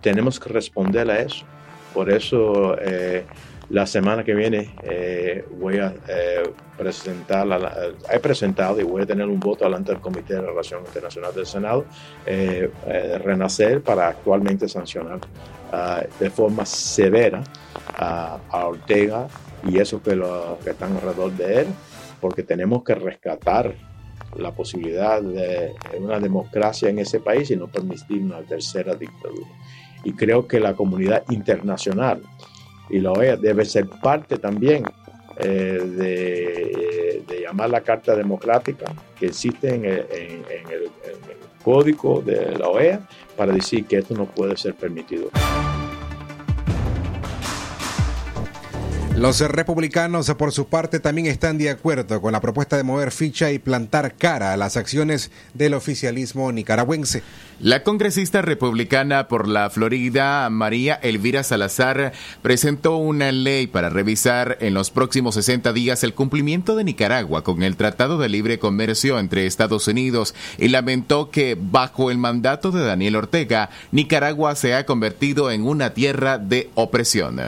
tenemos 0.00 0.38
que 0.40 0.48
responder 0.48 1.10
a 1.10 1.20
eso. 1.20 1.44
Por 1.92 2.10
eso 2.10 2.76
eh, 2.80 3.24
la 3.70 3.86
semana 3.86 4.22
que 4.22 4.34
viene 4.34 4.74
eh, 4.82 5.44
voy 5.58 5.78
a 5.78 5.94
presentar, 6.76 7.46
he 8.12 8.18
presentado 8.20 8.80
y 8.80 8.84
voy 8.84 9.02
a 9.02 9.06
tener 9.06 9.26
un 9.26 9.40
voto 9.40 9.64
delante 9.64 9.92
del 9.92 10.00
Comité 10.00 10.34
de 10.34 10.42
Relación 10.42 10.82
Internacional 10.86 11.34
del 11.34 11.46
Senado, 11.46 11.86
Renacer, 13.24 13.80
para 13.82 14.08
actualmente 14.08 14.68
sancionar 14.68 15.20
ah, 15.72 16.02
de 16.20 16.30
forma 16.30 16.66
severa 16.66 17.42
a 17.98 18.66
Ortega 18.66 19.26
y 19.66 19.78
esos 19.78 20.02
que, 20.02 20.14
lo, 20.14 20.58
que 20.62 20.70
están 20.70 20.92
alrededor 20.94 21.32
de 21.32 21.60
él, 21.60 21.66
porque 22.20 22.42
tenemos 22.42 22.84
que 22.84 22.94
rescatar 22.94 23.74
la 24.38 24.52
posibilidad 24.52 25.22
de 25.22 25.74
una 25.98 26.18
democracia 26.18 26.88
en 26.88 26.98
ese 26.98 27.20
país 27.20 27.50
y 27.50 27.56
no 27.56 27.68
permitir 27.68 28.22
una 28.22 28.40
tercera 28.42 28.94
dictadura. 28.94 29.48
Y 30.04 30.12
creo 30.12 30.46
que 30.46 30.60
la 30.60 30.74
comunidad 30.74 31.24
internacional 31.30 32.22
y 32.88 33.00
la 33.00 33.12
OEA 33.12 33.36
debe 33.36 33.64
ser 33.64 33.88
parte 33.88 34.38
también 34.38 34.84
eh, 35.38 37.22
de, 37.26 37.42
llamar 37.42 37.70
la 37.70 37.80
Carta 37.80 38.16
Democrática 38.16 38.86
que 39.18 39.26
existe 39.26 39.72
en 39.72 39.84
el, 39.84 40.06
en 40.10 40.72
el 40.72 40.90
código 41.62 42.22
de 42.22 42.56
la 42.58 42.68
OEA 42.68 43.00
para 43.36 43.52
decir 43.52 43.84
que 43.86 43.98
esto 43.98 44.14
no 44.14 44.26
puede 44.26 44.56
ser 44.56 44.74
permitido. 44.74 45.30
Los 49.18 49.40
republicanos, 49.40 50.30
por 50.34 50.52
su 50.52 50.66
parte, 50.66 51.00
también 51.00 51.26
están 51.26 51.56
de 51.56 51.70
acuerdo 51.70 52.20
con 52.20 52.32
la 52.32 52.42
propuesta 52.42 52.76
de 52.76 52.82
mover 52.82 53.10
ficha 53.10 53.50
y 53.50 53.58
plantar 53.58 54.14
cara 54.14 54.52
a 54.52 54.58
las 54.58 54.76
acciones 54.76 55.30
del 55.54 55.72
oficialismo 55.72 56.52
nicaragüense. 56.52 57.22
La 57.58 57.82
congresista 57.82 58.42
republicana 58.42 59.26
por 59.26 59.48
la 59.48 59.70
Florida, 59.70 60.50
María 60.50 60.96
Elvira 60.96 61.42
Salazar, 61.44 62.12
presentó 62.42 62.98
una 62.98 63.32
ley 63.32 63.66
para 63.66 63.88
revisar 63.88 64.58
en 64.60 64.74
los 64.74 64.90
próximos 64.90 65.34
60 65.36 65.72
días 65.72 66.04
el 66.04 66.12
cumplimiento 66.12 66.76
de 66.76 66.84
Nicaragua 66.84 67.42
con 67.42 67.62
el 67.62 67.76
Tratado 67.76 68.18
de 68.18 68.28
Libre 68.28 68.58
Comercio 68.58 69.18
entre 69.18 69.46
Estados 69.46 69.88
Unidos 69.88 70.34
y 70.58 70.68
lamentó 70.68 71.30
que, 71.30 71.56
bajo 71.58 72.10
el 72.10 72.18
mandato 72.18 72.70
de 72.70 72.84
Daniel 72.84 73.16
Ortega, 73.16 73.70
Nicaragua 73.92 74.54
se 74.56 74.74
ha 74.74 74.84
convertido 74.84 75.50
en 75.50 75.64
una 75.64 75.94
tierra 75.94 76.36
de 76.36 76.68
opresión. 76.74 77.40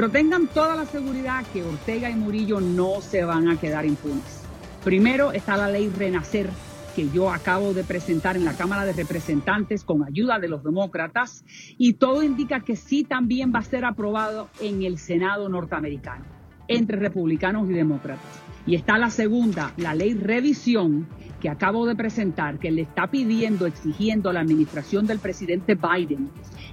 Pero 0.00 0.12
tengan 0.12 0.46
toda 0.46 0.76
la 0.76 0.86
seguridad 0.86 1.44
que 1.52 1.62
Ortega 1.62 2.08
y 2.08 2.14
Murillo 2.14 2.58
no 2.58 3.02
se 3.02 3.22
van 3.22 3.50
a 3.50 3.60
quedar 3.60 3.84
impunes. 3.84 4.42
Primero 4.82 5.30
está 5.32 5.58
la 5.58 5.68
ley 5.68 5.90
Renacer, 5.90 6.48
que 6.96 7.10
yo 7.10 7.30
acabo 7.30 7.74
de 7.74 7.84
presentar 7.84 8.34
en 8.34 8.46
la 8.46 8.54
Cámara 8.54 8.86
de 8.86 8.94
Representantes 8.94 9.84
con 9.84 10.02
ayuda 10.02 10.38
de 10.38 10.48
los 10.48 10.64
demócratas, 10.64 11.44
y 11.76 11.92
todo 11.92 12.22
indica 12.22 12.60
que 12.60 12.76
sí 12.76 13.04
también 13.04 13.52
va 13.54 13.58
a 13.58 13.62
ser 13.62 13.84
aprobado 13.84 14.48
en 14.58 14.84
el 14.84 14.96
Senado 14.96 15.50
norteamericano, 15.50 16.24
entre 16.66 16.96
republicanos 16.96 17.68
y 17.68 17.74
demócratas. 17.74 18.24
Y 18.64 18.76
está 18.76 18.96
la 18.96 19.10
segunda, 19.10 19.74
la 19.76 19.92
ley 19.92 20.14
Revisión, 20.14 21.08
que 21.42 21.50
acabo 21.50 21.84
de 21.84 21.94
presentar, 21.94 22.58
que 22.58 22.70
le 22.70 22.80
está 22.80 23.08
pidiendo, 23.08 23.66
exigiendo 23.66 24.30
a 24.30 24.32
la 24.32 24.40
administración 24.40 25.06
del 25.06 25.18
presidente 25.18 25.74
Biden 25.74 26.30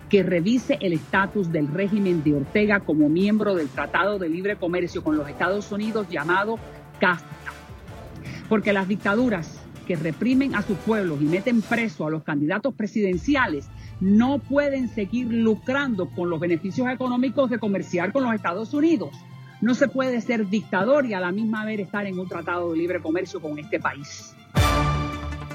que 0.10 0.24
revise 0.24 0.78
el 0.82 0.94
estatus 0.94 1.52
del 1.52 1.68
régimen 1.68 2.24
de 2.24 2.36
Ortega 2.36 2.80
como 2.80 3.10
miembro 3.10 3.56
del 3.56 3.68
Tratado 3.68 4.20
de 4.20 4.30
Libre 4.30 4.56
Comercio 4.56 5.04
con 5.04 5.18
los 5.18 5.30
Estados 5.30 5.72
Unidos 5.72 6.08
llamado 6.10 6.58
CASTA. 7.00 7.28
Porque 8.48 8.74
las 8.74 8.88
dictaduras 8.88 9.62
que 9.86 9.96
reprimen 9.96 10.56
a 10.56 10.62
sus 10.62 10.78
pueblos 10.78 11.22
y 11.22 11.26
meten 11.26 11.62
preso 11.62 12.06
a 12.06 12.10
los 12.10 12.24
candidatos 12.24 12.74
presidenciales 12.74 13.70
no 14.00 14.40
pueden 14.40 14.90
seguir 14.90 15.28
lucrando 15.28 16.10
con 16.10 16.30
los 16.30 16.40
beneficios 16.40 16.88
económicos 16.90 17.50
de 17.50 17.60
comerciar 17.60 18.12
con 18.12 18.24
los 18.24 18.34
Estados 18.34 18.74
Unidos. 18.74 19.10
No 19.60 19.74
se 19.74 19.88
puede 19.88 20.22
ser 20.22 20.48
dictador 20.48 21.06
y 21.08 21.14
a 21.14 21.20
la 21.20 21.32
misma 21.32 21.66
vez 21.66 21.80
estar 21.80 22.06
en 22.06 22.20
un 22.20 22.28
tratado 22.28 22.72
de 22.72 22.78
libre 22.78 23.02
comercio 23.02 23.42
con 23.42 23.58
este 23.58 23.80
país. 23.80 24.36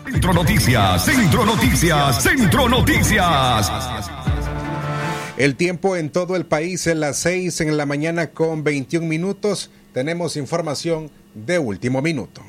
Centro 0.05 0.33
Noticias, 0.33 1.05
Centro 1.05 1.47
Noticias, 1.47 2.23
Centro 2.23 2.69
Noticias. 2.69 4.32
El 5.39 5.57
tiempo 5.57 5.97
en 5.97 6.11
todo 6.11 6.37
el 6.37 6.45
país 6.45 6.87
en 6.87 7.01
las 7.01 7.17
6 7.19 7.63
en 7.63 7.79
la 7.79 7.87
mañana 7.87 8.29
con 8.29 8.65
21 8.65 9.07
minutos. 9.07 9.71
Tenemos 9.95 10.37
información 10.37 11.11
de 11.35 11.59
último 11.59 12.03
minuto. 12.03 12.43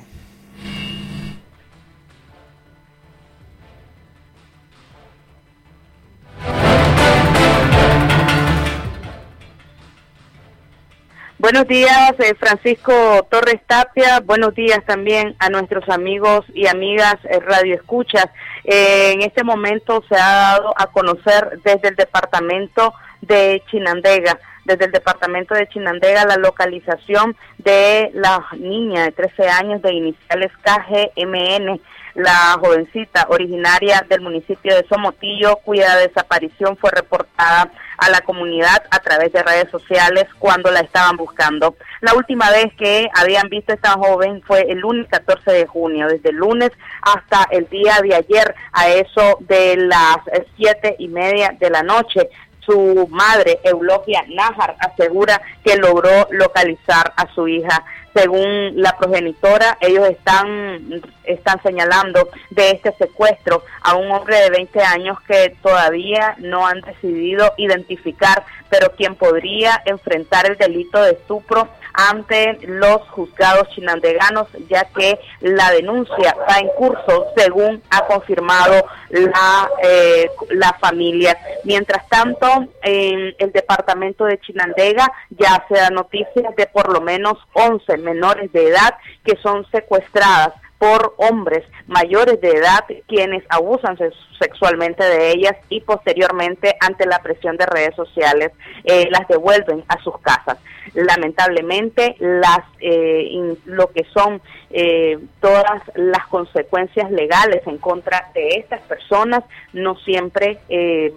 Buenos 11.54 11.70
días, 11.70 12.16
eh, 12.18 12.34
Francisco 12.34 13.28
Torres 13.30 13.62
Tapia. 13.68 14.22
Buenos 14.22 14.56
días 14.56 14.84
también 14.88 15.36
a 15.38 15.52
nuestros 15.52 15.88
amigos 15.88 16.44
y 16.52 16.66
amigas 16.66 17.18
eh, 17.26 17.40
Radio 17.42 17.76
Escuchas. 17.76 18.26
Eh, 18.64 19.12
en 19.12 19.22
este 19.22 19.44
momento 19.44 20.04
se 20.10 20.16
ha 20.16 20.56
dado 20.56 20.74
a 20.76 20.88
conocer 20.88 21.60
desde 21.64 21.90
el 21.90 21.96
departamento 21.96 22.96
de 23.22 23.62
Chinandega, 23.70 24.40
desde 24.66 24.86
el 24.86 24.92
departamento 24.92 25.54
de 25.54 25.68
Chinandega, 25.68 26.26
la 26.26 26.38
localización 26.38 27.36
de 27.58 28.12
la 28.14 28.46
niña 28.58 29.06
de 29.06 29.12
13 29.12 29.50
años 29.50 29.82
de 29.82 29.94
iniciales 29.94 30.52
KGMN 30.64 31.80
la 32.16 32.58
jovencita 32.60 33.26
originaria 33.30 34.06
del 34.08 34.22
municipio 34.22 34.76
de 34.76 34.88
Somotillo, 34.88 35.58
cuya 35.58 35.96
desaparición 35.98 36.78
fue 36.78 36.92
reportada 36.92 37.72
a 37.98 38.10
la 38.10 38.22
comunidad 38.22 38.84
a 38.92 39.00
través 39.00 39.32
de 39.32 39.44
redes 39.44 39.70
sociales 39.70 40.26
cuando 40.40 40.72
la 40.72 40.82
estaban 40.82 41.16
buscando. 41.16 41.76
La 42.02 42.14
última 42.14 42.50
vez 42.52 42.74
que 42.78 43.08
habían 43.16 43.50
visto 43.50 43.72
a 43.72 43.76
esta 43.76 43.92
joven 43.94 44.42
fue 44.46 44.62
el 44.70 44.80
lunes 44.80 45.08
14 45.10 45.52
de 45.52 45.68
junio, 45.68 46.08
desde 46.08 46.32
lunes 46.32 46.72
hasta 47.02 47.48
el 47.52 47.68
día 47.70 48.00
de 48.02 48.16
ayer, 48.16 48.56
a 48.72 48.90
eso 48.90 49.38
de 49.42 49.78
las 49.78 50.18
siete 50.56 50.96
y 51.00 51.08
media 51.08 51.56
de 51.60 51.70
la 51.70 51.84
noche 51.84 52.30
Su 52.66 53.08
madre, 53.10 53.60
Eulogia 53.64 54.24
Nájar, 54.30 54.76
asegura 54.80 55.42
que 55.64 55.76
logró 55.78 56.28
localizar 56.32 57.14
a 57.18 57.28
su 57.34 57.48
hija. 57.48 57.84
Según 58.14 58.74
la 58.76 58.96
progenitora, 58.98 59.78
ellos 59.82 60.08
están, 60.08 61.02
están 61.24 61.62
señalando 61.64 62.30
de 62.52 62.70
este 62.72 62.94
secuestro 62.94 63.64
a 63.82 63.96
un 63.96 64.12
hombre 64.12 64.38
de 64.38 64.50
20 64.52 64.82
años 64.82 65.20
que 65.22 65.56
todavía 65.62 66.36
no 66.38 66.68
han 66.68 66.82
decidido 66.82 67.54
identificar, 67.58 68.46
pero 68.70 68.92
quien 68.92 69.16
podría 69.16 69.82
enfrentar 69.86 70.46
el 70.46 70.58
delito 70.58 71.02
de 71.02 71.12
estupro 71.12 71.68
ante 71.94 72.58
los 72.64 73.02
juzgados 73.10 73.70
chinandeganos, 73.70 74.48
ya 74.70 74.86
que 74.86 75.20
la 75.42 75.72
denuncia 75.72 76.36
está 76.40 76.60
en 76.60 76.70
curso, 76.70 77.28
según 77.36 77.82
ha 77.90 78.06
confirmado 78.06 78.86
la, 79.10 79.70
eh, 79.84 80.30
la 80.50 80.74
familia. 80.80 81.38
Mientras 81.64 82.08
tanto, 82.10 82.48
en 82.82 83.36
el 83.38 83.52
departamento 83.52 84.26
de 84.26 84.40
Chinandega 84.40 85.12
ya 85.30 85.64
se 85.68 85.76
da 85.76 85.90
noticias 85.90 86.56
de 86.56 86.66
por 86.68 86.92
lo 86.92 87.02
menos 87.02 87.38
11 87.54 87.98
menores 87.98 88.52
de 88.52 88.70
edad 88.70 88.96
que 89.24 89.38
son 89.38 89.66
secuestradas 89.72 90.54
por 90.84 91.14
hombres 91.16 91.64
mayores 91.88 92.42
de 92.42 92.50
edad 92.50 92.84
quienes 93.08 93.42
abusan 93.48 93.98
sexualmente 94.38 95.02
de 95.02 95.32
ellas 95.32 95.56
y 95.70 95.80
posteriormente 95.80 96.76
ante 96.82 97.06
la 97.06 97.20
presión 97.20 97.56
de 97.56 97.66
redes 97.66 97.96
sociales 97.96 98.52
eh, 98.84 99.08
las 99.10 99.26
devuelven 99.30 99.86
a 99.88 99.98
sus 100.04 100.18
casas. 100.20 100.58
Lamentablemente 100.94 102.18
las 102.20 102.60
eh, 102.82 103.56
lo 103.66 103.88
que 103.92 104.04
son 104.14 104.42
eh, 104.72 105.18
todas 105.40 105.82
las 105.96 106.28
consecuencias 106.28 107.10
legales 107.12 107.66
en 107.66 107.78
contra 107.78 108.32
de 108.34 108.50
estas 108.58 108.82
personas 108.82 109.44
no 109.72 109.96
siempre 109.98 110.60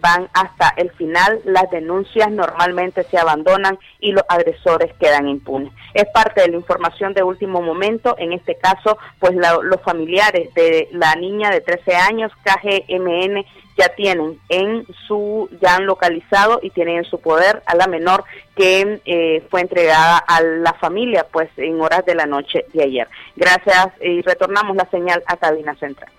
van 0.01 0.29
hasta 0.33 0.73
el 0.77 0.91
final. 0.93 1.41
Las 1.45 1.69
denuncias 1.71 2.31
normalmente 2.31 3.03
se 3.05 3.19
abandonan 3.19 3.79
y 3.99 4.13
los 4.13 4.25
agresores 4.29 4.93
quedan 5.01 5.27
impunes. 5.29 5.73
Es 5.95 6.05
parte 6.13 6.43
de 6.43 6.49
la 6.49 6.57
información 6.57 7.15
de 7.15 7.23
último 7.23 7.61
momento. 7.63 8.15
En 8.19 8.33
este 8.33 8.57
caso, 8.57 8.99
pues 9.19 9.35
los 9.63 9.81
familiares 9.83 10.53
de 10.55 10.89
la 10.93 11.15
niña 11.15 11.51
de 11.51 11.61
13 11.61 11.95
años, 11.95 12.33
KGMN, 12.45 13.45
ya 13.77 13.89
tienen 13.91 14.41
en 14.49 14.87
su, 15.07 15.49
ya 15.61 15.77
han 15.77 15.87
localizado 15.87 16.61
y 16.63 16.71
tienen 16.71 16.99
en 16.99 17.05
su 17.05 17.21
poder 17.21 17.63
a 17.67 17.75
la 17.77 17.87
menor 17.87 18.25
que 18.57 19.01
eh, 19.05 19.47
fue 19.51 19.61
entregada 19.61 20.19
a 20.19 20.41
la 20.41 20.73
familia, 20.75 21.27
pues 21.31 21.51
en 21.59 21.81
horas 21.81 22.05
de 22.07 22.15
la 22.15 22.27
noche 22.27 22.65
de 22.73 22.85
ayer. 22.85 23.09
Gracias 23.37 23.89
y 24.01 24.23
retornamos 24.23 24.77
la 24.77 24.89
señal 24.91 25.23
a 25.27 25.37
cabina 25.37 25.75
central. 25.75 26.11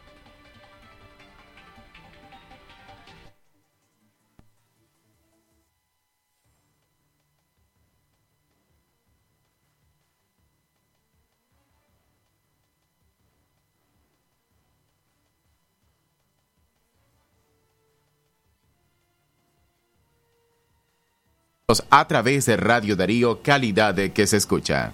A 21.89 22.07
través 22.07 22.45
de 22.45 22.55
Radio 22.55 22.95
Darío, 22.95 23.41
calidad 23.41 23.93
de 23.93 24.13
que 24.13 24.25
se 24.25 24.37
escucha. 24.37 24.93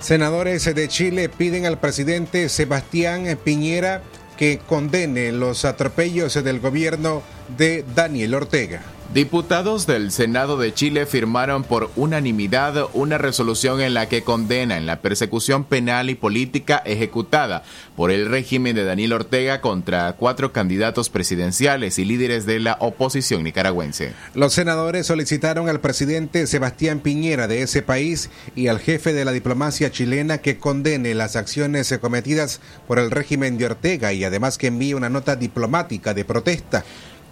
Senadores 0.00 0.74
de 0.74 0.88
Chile 0.88 1.28
piden 1.28 1.66
al 1.66 1.78
presidente 1.78 2.48
Sebastián 2.48 3.38
Piñera 3.44 4.02
que 4.38 4.60
condene 4.66 5.30
los 5.30 5.66
atropellos 5.66 6.42
del 6.42 6.60
gobierno 6.60 7.22
de 7.58 7.84
Daniel 7.94 8.32
Ortega. 8.32 8.80
Diputados 9.14 9.86
del 9.86 10.10
Senado 10.10 10.56
de 10.56 10.72
Chile 10.72 11.04
firmaron 11.04 11.64
por 11.64 11.90
unanimidad 11.96 12.88
una 12.94 13.18
resolución 13.18 13.82
en 13.82 13.92
la 13.92 14.08
que 14.08 14.22
condenan 14.24 14.86
la 14.86 15.02
persecución 15.02 15.64
penal 15.64 16.08
y 16.08 16.14
política 16.14 16.82
ejecutada 16.86 17.62
por 17.94 18.10
el 18.10 18.30
régimen 18.30 18.74
de 18.74 18.84
Daniel 18.84 19.12
Ortega 19.12 19.60
contra 19.60 20.10
cuatro 20.14 20.54
candidatos 20.54 21.10
presidenciales 21.10 21.98
y 21.98 22.06
líderes 22.06 22.46
de 22.46 22.58
la 22.58 22.78
oposición 22.80 23.44
nicaragüense. 23.44 24.14
Los 24.32 24.54
senadores 24.54 25.08
solicitaron 25.08 25.68
al 25.68 25.80
presidente 25.80 26.46
Sebastián 26.46 27.00
Piñera 27.00 27.48
de 27.48 27.60
ese 27.60 27.82
país 27.82 28.30
y 28.56 28.68
al 28.68 28.78
jefe 28.78 29.12
de 29.12 29.26
la 29.26 29.32
diplomacia 29.32 29.90
chilena 29.90 30.38
que 30.38 30.56
condene 30.56 31.14
las 31.14 31.36
acciones 31.36 31.92
cometidas 32.00 32.62
por 32.88 32.98
el 32.98 33.10
régimen 33.10 33.58
de 33.58 33.66
Ortega 33.66 34.14
y 34.14 34.24
además 34.24 34.56
que 34.56 34.68
envíe 34.68 34.94
una 34.94 35.10
nota 35.10 35.36
diplomática 35.36 36.14
de 36.14 36.24
protesta 36.24 36.82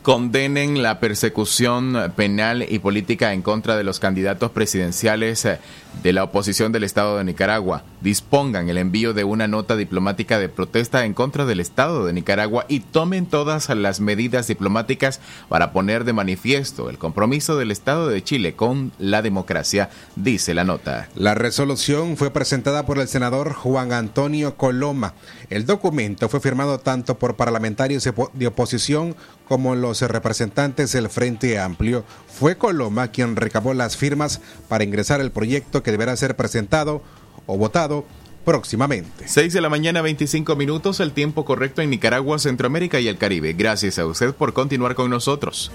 condenen 0.02 0.82
la 0.82 0.98
persecución 0.98 2.12
penal 2.16 2.64
y 2.68 2.78
política 2.78 3.32
en 3.32 3.42
contra 3.42 3.76
de 3.76 3.84
los 3.84 4.00
candidatos 4.00 4.50
presidenciales 4.50 5.44
eh, 5.44 5.58
de 6.02 6.12
la 6.12 6.24
oposición 6.24 6.72
del 6.72 6.84
Estado 6.84 7.18
de 7.18 7.24
Nicaragua, 7.24 7.82
dispongan 8.00 8.68
el 8.68 8.78
envío 8.78 9.12
de 9.12 9.24
una 9.24 9.48
nota 9.48 9.76
diplomática 9.76 10.38
de 10.38 10.48
protesta 10.48 11.04
en 11.04 11.14
contra 11.14 11.44
del 11.44 11.60
Estado 11.60 12.06
de 12.06 12.12
Nicaragua 12.12 12.64
y 12.68 12.80
tomen 12.80 13.26
todas 13.26 13.68
las 13.68 14.00
medidas 14.00 14.46
diplomáticas 14.46 15.20
para 15.48 15.72
poner 15.72 16.04
de 16.04 16.12
manifiesto 16.12 16.88
el 16.88 16.98
compromiso 16.98 17.56
del 17.56 17.70
Estado 17.70 18.08
de 18.08 18.22
Chile 18.22 18.54
con 18.54 18.92
la 18.98 19.20
democracia, 19.20 19.90
dice 20.16 20.54
la 20.54 20.64
nota. 20.64 21.08
La 21.14 21.34
resolución 21.34 22.16
fue 22.16 22.30
presentada 22.30 22.86
por 22.86 22.98
el 22.98 23.08
senador 23.08 23.52
Juan 23.52 23.92
Antonio 23.92 24.56
Coloma. 24.56 25.14
El 25.50 25.66
documento 25.66 26.28
fue 26.28 26.40
firmado 26.40 26.78
tanto 26.78 27.18
por 27.18 27.36
parlamentarios 27.36 28.08
de 28.32 28.46
oposición 28.46 29.16
como 29.50 29.74
los 29.74 30.00
representantes 30.02 30.92
del 30.92 31.08
Frente 31.08 31.58
Amplio. 31.58 32.04
Fue 32.28 32.56
Coloma 32.56 33.08
quien 33.08 33.34
recabó 33.34 33.74
las 33.74 33.96
firmas 33.96 34.40
para 34.68 34.84
ingresar 34.84 35.20
el 35.20 35.32
proyecto 35.32 35.82
que 35.82 35.90
deberá 35.90 36.16
ser 36.16 36.36
presentado 36.36 37.02
o 37.46 37.58
votado 37.58 38.06
próximamente. 38.44 39.26
6 39.26 39.52
de 39.52 39.60
la 39.60 39.68
mañana, 39.68 40.02
25 40.02 40.54
minutos, 40.54 41.00
el 41.00 41.10
tiempo 41.10 41.44
correcto 41.44 41.82
en 41.82 41.90
Nicaragua, 41.90 42.38
Centroamérica 42.38 43.00
y 43.00 43.08
el 43.08 43.18
Caribe. 43.18 43.52
Gracias 43.54 43.98
a 43.98 44.06
usted 44.06 44.32
por 44.34 44.52
continuar 44.52 44.94
con 44.94 45.10
nosotros. 45.10 45.72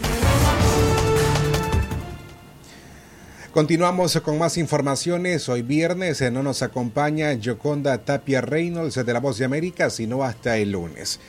Continuamos 3.52 4.18
con 4.22 4.38
más 4.38 4.58
informaciones. 4.58 5.50
Hoy 5.50 5.64
viernes 5.64 6.22
eh, 6.22 6.32
no 6.32 6.44
nos 6.44 6.62
acompaña 6.62 7.34
Yoconda 7.34 7.98
Tapia 8.06 8.40
Reynolds 8.40 8.96
de 8.96 9.14
La 9.14 9.20
Voz 9.20 9.38
de 9.38 9.44
América, 9.44 9.90
sino 9.90 10.24
hasta 10.24 10.56
el 10.60 10.72
lunes. 10.72 11.20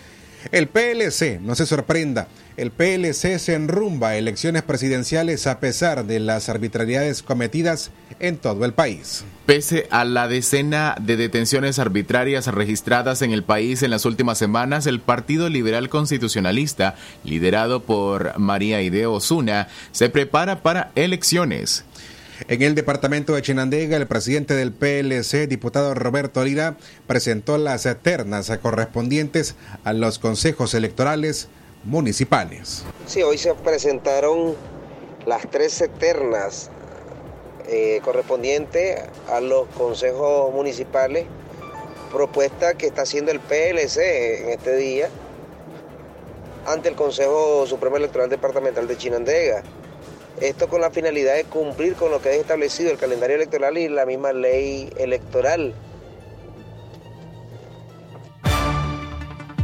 El 0.53 0.69
PLC, 0.69 1.41
no 1.41 1.55
se 1.55 1.67
sorprenda, 1.67 2.29
el 2.57 2.71
PLC 2.71 3.39
se 3.39 3.55
enrumba 3.55 4.11
a 4.11 4.17
elecciones 4.17 4.63
presidenciales 4.63 5.47
a 5.47 5.61
pesar 5.61 6.07
de 6.07 6.21
las 6.21 6.49
arbitrariedades 6.49 7.23
cometidas 7.23 7.91
en 8.19 8.39
todo 8.39 8.65
el 8.65 8.73
país. 8.73 9.25
Pese 9.45 9.87
a 9.91 10.05
la 10.05 10.27
decena 10.27 10.97
de 11.01 11.17
detenciones 11.17 11.79
arbitrarias 11.79 12.47
registradas 12.47 13.23
en 13.23 13.33
el 13.33 13.45
país 13.45 13.83
en 13.83 13.91
las 13.91 14.05
últimas 14.05 14.39
semanas, 14.39 14.87
el 14.87 15.01
Partido 15.01 15.49
Liberal 15.49 15.89
Constitucionalista, 15.89 16.97
liderado 17.25 17.83
por 17.83 18.39
María 18.39 18.81
Ideo 18.83 19.13
Osuna, 19.13 19.69
se 19.93 20.09
prepara 20.09 20.63
para 20.63 20.93
elecciones. 20.95 21.85
En 22.49 22.63
el 22.63 22.75
departamento 22.75 23.35
de 23.35 23.43
Chinandega, 23.43 23.97
el 23.97 24.07
presidente 24.07 24.55
del 24.55 24.73
PLC, 24.73 25.47
diputado 25.49 25.95
Roberto 25.95 26.45
Lira, 26.45 26.77
presentó 27.07 27.59
las 27.59 27.89
ternas 28.03 28.51
correspondientes 28.63 29.55
a 29.85 29.93
los 29.93 30.19
consejos 30.19 30.75
electorales 30.75 31.49
municipales. 31.85 32.85
Sí, 33.07 33.23
hoy 33.23 33.39
se 33.39 33.55
presentaron 33.55 34.55
las 35.25 35.51
tres 35.51 35.83
ternas 35.99 36.71
eh, 37.69 38.01
correspondientes 38.05 39.01
a 39.29 39.41
los 39.41 39.67
consejos 39.69 40.53
municipales, 40.53 41.27
propuesta 42.13 42.75
que 42.75 42.87
está 42.87 43.03
haciendo 43.03 43.33
el 43.33 43.41
PLC 43.41 44.43
en 44.43 44.51
este 44.51 44.77
día 44.77 45.09
ante 46.67 46.89
el 46.89 46.97
Consejo 46.97 47.67
Supremo 47.67 47.97
Electoral 47.97 48.29
Departamental 48.29 48.87
de 48.87 48.97
Chinandega. 48.97 49.63
Esto 50.41 50.69
con 50.69 50.81
la 50.81 50.91
finalidad 50.91 51.35
de 51.35 51.45
cumplir 51.45 51.95
con 51.95 52.11
lo 52.11 52.21
que 52.21 52.29
ha 52.29 52.35
establecido 52.35 52.91
el 52.91 52.99
calendario 52.99 53.37
electoral 53.37 53.79
y 53.79 53.89
la 53.89 54.05
misma 54.05 54.33
ley 54.33 54.91
electoral. 54.99 55.75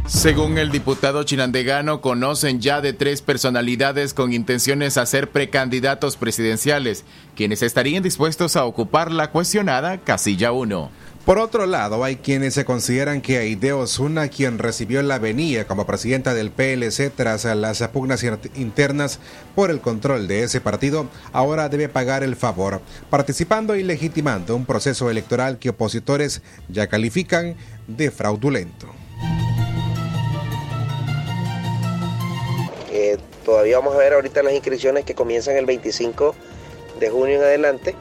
Según 0.07 0.57
el 0.57 0.71
diputado 0.71 1.23
chinandegano, 1.23 2.01
conocen 2.01 2.61
ya 2.61 2.81
de 2.81 2.93
tres 2.93 3.21
personalidades 3.21 4.13
con 4.13 4.31
intenciones 4.31 4.97
a 4.97 5.05
ser 5.05 5.29
precandidatos 5.31 6.17
presidenciales, 6.17 7.03
quienes 7.35 7.61
estarían 7.61 8.03
dispuestos 8.03 8.55
a 8.55 8.65
ocupar 8.65 9.11
la 9.11 9.31
cuestionada 9.31 9.97
casilla 9.97 10.51
1. 10.51 10.91
Por 11.25 11.39
otro 11.39 11.65
lado, 11.65 12.03
hay 12.03 12.17
quienes 12.17 12.53
se 12.53 12.65
consideran 12.65 13.21
que 13.21 13.37
Aide 13.37 13.71
Osuna, 13.71 14.27
quien 14.27 14.59
recibió 14.59 15.01
la 15.01 15.19
venía 15.19 15.65
como 15.65 15.85
presidenta 15.85 16.33
del 16.33 16.51
PLC 16.51 17.09
tras 17.15 17.45
las 17.45 17.81
pugnas 17.87 18.25
internas 18.55 19.19
por 19.55 19.71
el 19.71 19.79
control 19.79 20.27
de 20.27 20.43
ese 20.43 20.59
partido, 20.59 21.07
ahora 21.31 21.69
debe 21.69 21.87
pagar 21.87 22.23
el 22.23 22.35
favor, 22.35 22.81
participando 23.09 23.77
y 23.77 23.83
legitimando 23.83 24.53
un 24.53 24.65
proceso 24.65 25.09
electoral 25.09 25.59
que 25.59 25.69
opositores 25.69 26.41
ya 26.67 26.87
califican 26.87 27.55
de 27.87 28.11
fraudulento. 28.11 28.87
Eh, 32.91 33.17
todavía 33.45 33.77
vamos 33.77 33.95
a 33.95 33.99
ver 33.99 34.11
ahorita 34.11 34.43
las 34.43 34.51
inscripciones 34.51 35.05
que 35.05 35.15
comienzan 35.15 35.55
el 35.55 35.65
25 35.65 36.35
de 36.99 37.09
junio 37.09 37.35
en 37.37 37.43
adelante 37.43 37.95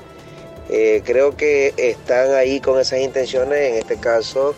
eh, 0.69 1.03
creo 1.05 1.37
que 1.37 1.75
están 1.77 2.33
ahí 2.35 2.61
con 2.61 2.79
esas 2.81 3.01
intenciones, 3.01 3.73
en 3.73 3.75
este 3.77 3.99
caso 3.99 4.55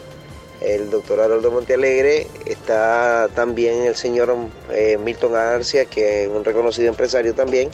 el 0.60 0.88
doctor 0.88 1.20
Haroldo 1.20 1.50
Montealegre, 1.50 2.26
está 2.46 3.28
también 3.34 3.82
el 3.82 3.96
señor 3.96 4.34
eh, 4.70 4.96
Milton 4.96 5.36
Arcia, 5.36 5.84
que 5.84 6.24
es 6.24 6.30
un 6.30 6.44
reconocido 6.44 6.88
empresario 6.88 7.34
también, 7.34 7.70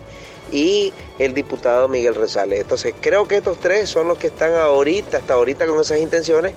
y 0.50 0.92
el 1.18 1.32
diputado 1.32 1.88
Miguel 1.88 2.16
Rezales. 2.16 2.60
Entonces 2.60 2.94
creo 3.00 3.28
que 3.28 3.36
estos 3.36 3.60
tres 3.60 3.88
son 3.88 4.08
los 4.08 4.18
que 4.18 4.26
están 4.26 4.54
ahorita, 4.54 5.18
hasta 5.18 5.34
ahorita 5.34 5.66
con 5.66 5.80
esas 5.80 5.98
intenciones. 5.98 6.54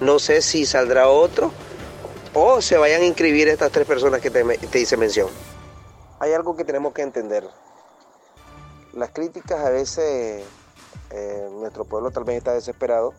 No 0.00 0.18
sé 0.18 0.42
si 0.42 0.66
saldrá 0.66 1.08
otro 1.08 1.52
o 2.34 2.60
se 2.62 2.76
vayan 2.76 3.02
a 3.02 3.04
inscribir 3.04 3.48
estas 3.48 3.72
tres 3.72 3.86
personas 3.86 4.20
que 4.20 4.30
te, 4.30 4.44
te 4.44 4.78
hice 4.78 4.96
mención. 4.96 5.28
Hay 6.20 6.32
algo 6.32 6.56
que 6.56 6.64
tenemos 6.64 6.92
que 6.92 7.02
entender. 7.02 7.44
Las 8.92 9.10
críticas 9.10 9.64
a 9.64 9.70
veces, 9.70 10.44
eh, 11.14 11.48
nuestro 11.52 11.84
pueblo 11.84 12.10
tal 12.10 12.24
vez 12.24 12.38
está 12.38 12.54
desesperado. 12.54 13.12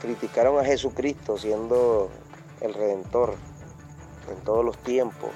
Criticaron 0.00 0.58
a 0.58 0.64
Jesucristo 0.64 1.38
siendo 1.38 2.10
el 2.60 2.74
redentor 2.74 3.34
en 4.30 4.36
todos 4.44 4.64
los 4.64 4.76
tiempos 4.78 5.30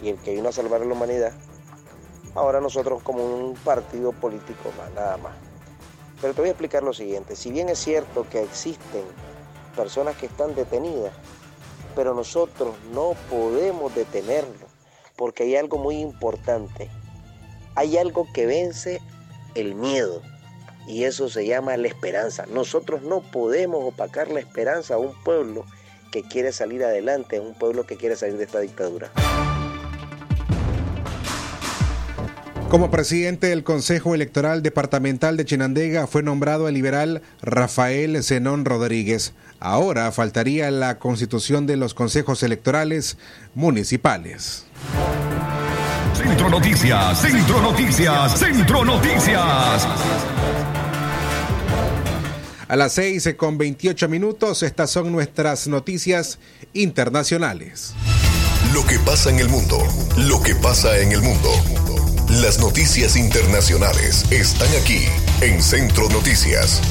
y 0.00 0.10
el 0.10 0.18
que 0.18 0.34
vino 0.34 0.48
a 0.48 0.52
salvar 0.52 0.82
a 0.82 0.84
la 0.84 0.94
humanidad. 0.94 1.32
Ahora 2.34 2.60
nosotros 2.60 3.02
como 3.02 3.24
un 3.24 3.54
partido 3.54 4.12
político 4.12 4.70
más, 4.78 4.92
nada 4.92 5.16
más. 5.16 5.32
Pero 6.20 6.34
te 6.34 6.40
voy 6.42 6.48
a 6.48 6.52
explicar 6.52 6.82
lo 6.82 6.92
siguiente. 6.92 7.34
Si 7.34 7.50
bien 7.50 7.68
es 7.68 7.78
cierto 7.78 8.26
que 8.30 8.42
existen 8.42 9.02
personas 9.74 10.16
que 10.16 10.26
están 10.26 10.54
detenidas, 10.54 11.12
pero 11.96 12.14
nosotros 12.14 12.76
no 12.92 13.14
podemos 13.28 13.92
detenerlo, 13.94 14.66
porque 15.16 15.44
hay 15.44 15.56
algo 15.56 15.78
muy 15.78 15.96
importante. 16.00 16.88
Hay 17.74 17.98
algo 17.98 18.26
que 18.32 18.46
vence 18.46 19.00
el 19.54 19.74
miedo, 19.74 20.22
y 20.88 21.04
eso 21.04 21.28
se 21.28 21.46
llama 21.46 21.76
la 21.76 21.86
esperanza. 21.86 22.46
Nosotros 22.52 23.02
no 23.02 23.20
podemos 23.20 23.84
opacar 23.84 24.30
la 24.30 24.40
esperanza 24.40 24.94
a 24.94 24.98
un 24.98 25.14
pueblo 25.22 25.64
que 26.10 26.22
quiere 26.22 26.52
salir 26.52 26.82
adelante, 26.82 27.36
a 27.36 27.42
un 27.42 27.54
pueblo 27.54 27.84
que 27.84 27.96
quiere 27.96 28.16
salir 28.16 28.38
de 28.38 28.44
esta 28.44 28.60
dictadura. 28.60 29.10
Como 32.70 32.90
presidente 32.90 33.46
del 33.46 33.64
Consejo 33.64 34.14
Electoral 34.14 34.62
Departamental 34.62 35.38
de 35.38 35.46
Chinandega 35.46 36.06
fue 36.06 36.22
nombrado 36.22 36.68
el 36.68 36.74
liberal 36.74 37.22
Rafael 37.40 38.22
Zenón 38.22 38.66
Rodríguez. 38.66 39.32
Ahora 39.58 40.12
faltaría 40.12 40.70
la 40.70 40.98
constitución 40.98 41.66
de 41.66 41.76
los 41.76 41.94
consejos 41.94 42.42
electorales 42.42 43.16
municipales. 43.54 44.66
Centro 46.12 46.50
Noticias, 46.50 47.22
Centro 47.22 47.62
Noticias, 47.62 48.38
Centro 48.38 48.84
Noticias. 48.84 49.88
A 52.68 52.76
las 52.76 52.92
6 52.92 53.30
con 53.38 53.56
28 53.56 54.10
minutos, 54.10 54.62
estas 54.62 54.90
son 54.90 55.10
nuestras 55.10 55.68
noticias 55.68 56.38
internacionales. 56.74 57.94
Lo 58.74 58.84
que 58.84 58.98
pasa 58.98 59.30
en 59.30 59.38
el 59.38 59.48
mundo, 59.48 59.78
lo 60.18 60.42
que 60.42 60.54
pasa 60.54 60.98
en 60.98 61.12
el 61.12 61.22
mundo. 61.22 61.50
Las 62.42 62.58
noticias 62.58 63.16
internacionales 63.16 64.30
están 64.30 64.68
aquí 64.82 65.00
en 65.40 65.62
Centro 65.62 66.10
Noticias. 66.10 66.82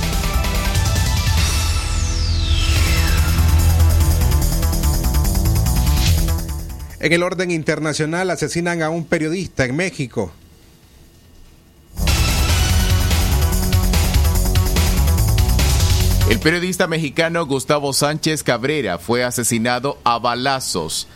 En 6.99 7.13
el 7.13 7.21
orden 7.21 7.51
internacional 7.51 8.31
asesinan 8.31 8.81
a 8.81 8.89
un 8.89 9.05
periodista 9.05 9.65
en 9.65 9.75
México. 9.75 10.31
El 16.29 16.39
periodista 16.39 16.87
mexicano 16.87 17.45
Gustavo 17.45 17.93
Sánchez 17.93 18.43
Cabrera 18.43 18.97
fue 18.97 19.23
asesinado 19.23 19.97
a 20.03 20.19
balazos 20.19 21.07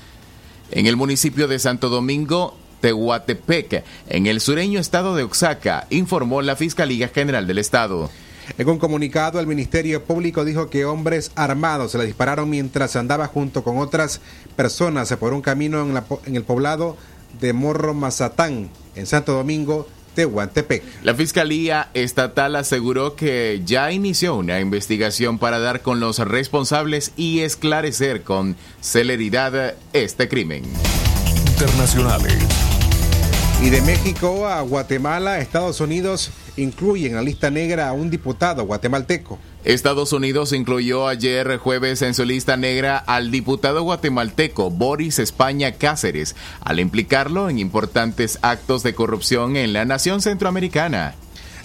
en 0.71 0.87
el 0.87 0.95
municipio 0.95 1.49
de 1.49 1.59
Santo 1.59 1.89
Domingo, 1.89 2.55
Tehuantepec, 2.79 3.83
en 4.07 4.25
el 4.25 4.39
sureño 4.39 4.79
estado 4.79 5.13
de 5.13 5.25
Oaxaca, 5.25 5.85
informó 5.89 6.41
la 6.41 6.55
Fiscalía 6.55 7.09
General 7.09 7.45
del 7.45 7.57
Estado. 7.57 8.09
En 8.57 8.69
un 8.69 8.79
comunicado, 8.79 9.41
el 9.41 9.47
Ministerio 9.47 10.01
Público 10.05 10.45
dijo 10.45 10.69
que 10.69 10.85
hombres 10.85 11.31
armados 11.35 11.91
se 11.91 11.97
le 11.97 12.05
dispararon 12.05 12.49
mientras 12.49 12.95
andaba 12.95 13.27
junto 13.27 13.65
con 13.65 13.79
otras 13.79 14.21
personas 14.55 15.13
por 15.19 15.33
un 15.33 15.41
camino 15.41 15.81
en, 15.81 16.01
en 16.25 16.35
el 16.37 16.43
poblado 16.43 16.95
de 17.41 17.51
Morro 17.51 17.93
Mazatán, 17.93 18.69
en 18.95 19.05
Santo 19.05 19.33
Domingo, 19.33 19.87
Tehuantepec. 20.15 20.83
La 21.03 21.13
Fiscalía 21.15 21.89
Estatal 21.93 22.55
aseguró 22.55 23.15
que 23.15 23.61
ya 23.65 23.91
inició 23.91 24.35
una 24.35 24.59
investigación 24.59 25.39
para 25.39 25.59
dar 25.59 25.81
con 25.81 25.99
los 25.99 26.19
responsables 26.19 27.13
y 27.15 27.41
esclarecer 27.41 28.23
con 28.23 28.55
celeridad 28.81 29.75
este 29.93 30.27
crimen. 30.27 30.63
Internacionales. 31.47 32.37
Y 33.61 33.69
de 33.69 33.81
México 33.81 34.47
a 34.47 34.61
Guatemala, 34.61 35.39
Estados 35.39 35.81
Unidos 35.81 36.31
incluye 36.57 37.07
en 37.07 37.15
la 37.15 37.21
lista 37.21 37.51
negra 37.51 37.89
a 37.89 37.93
un 37.93 38.09
diputado 38.09 38.65
guatemalteco. 38.65 39.37
Estados 39.63 40.11
Unidos 40.11 40.53
incluyó 40.53 41.07
ayer 41.07 41.57
jueves 41.57 42.01
en 42.01 42.15
su 42.15 42.25
lista 42.25 42.57
negra 42.57 42.97
al 42.97 43.29
diputado 43.29 43.83
guatemalteco 43.83 44.71
Boris 44.71 45.19
España 45.19 45.73
Cáceres, 45.73 46.35
al 46.61 46.79
implicarlo 46.79 47.47
en 47.47 47.59
importantes 47.59 48.39
actos 48.41 48.81
de 48.81 48.95
corrupción 48.95 49.57
en 49.57 49.71
la 49.73 49.85
nación 49.85 50.21
centroamericana. 50.21 51.13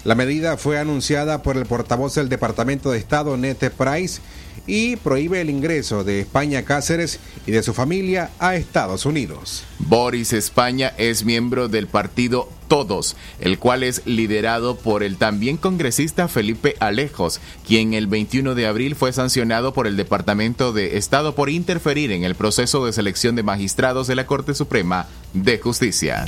La 0.03 0.13
medida 0.13 0.57
fue 0.57 0.77
anunciada 0.77 1.41
por 1.41 1.57
el 1.57 1.65
portavoz 1.65 2.13
del 2.13 2.29
Departamento 2.29 2.91
de 2.91 2.99
Estado, 2.99 3.35
Nete 3.35 3.71
Price, 3.71 4.21
y 4.67 4.97
prohíbe 4.97 5.41
el 5.41 5.49
ingreso 5.49 6.03
de 6.03 6.19
España 6.19 6.63
Cáceres 6.63 7.19
y 7.47 7.51
de 7.51 7.63
su 7.63 7.73
familia 7.73 8.29
a 8.37 8.55
Estados 8.55 9.05
Unidos. 9.07 9.63
Boris 9.79 10.33
España 10.33 10.93
es 10.97 11.25
miembro 11.25 11.67
del 11.67 11.87
partido 11.87 12.49
Todos, 12.67 13.15
el 13.39 13.59
cual 13.59 13.83
es 13.83 14.01
liderado 14.05 14.75
por 14.75 15.03
el 15.03 15.17
también 15.17 15.57
congresista 15.57 16.27
Felipe 16.27 16.75
Alejos, 16.79 17.39
quien 17.65 17.93
el 17.93 18.07
21 18.07 18.55
de 18.55 18.67
abril 18.67 18.95
fue 18.95 19.13
sancionado 19.13 19.73
por 19.73 19.87
el 19.87 19.95
Departamento 19.95 20.73
de 20.73 20.97
Estado 20.97 21.35
por 21.35 21.49
interferir 21.49 22.11
en 22.11 22.23
el 22.23 22.35
proceso 22.35 22.85
de 22.85 22.93
selección 22.93 23.35
de 23.35 23.43
magistrados 23.43 24.07
de 24.07 24.15
la 24.15 24.27
Corte 24.27 24.53
Suprema 24.53 25.07
de 25.33 25.59
Justicia. 25.59 26.25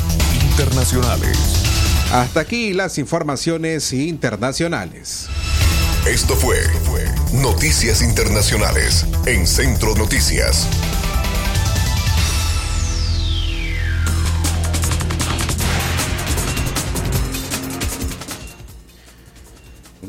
Internacionales. 0.51 1.37
Hasta 2.11 2.39
aquí 2.39 2.73
las 2.73 2.97
informaciones 2.97 3.93
internacionales. 3.93 5.27
Esto 6.07 6.35
fue 6.35 6.57
Noticias 7.33 8.01
Internacionales 8.01 9.05
en 9.25 9.45
Centro 9.45 9.93
Noticias. 9.95 10.67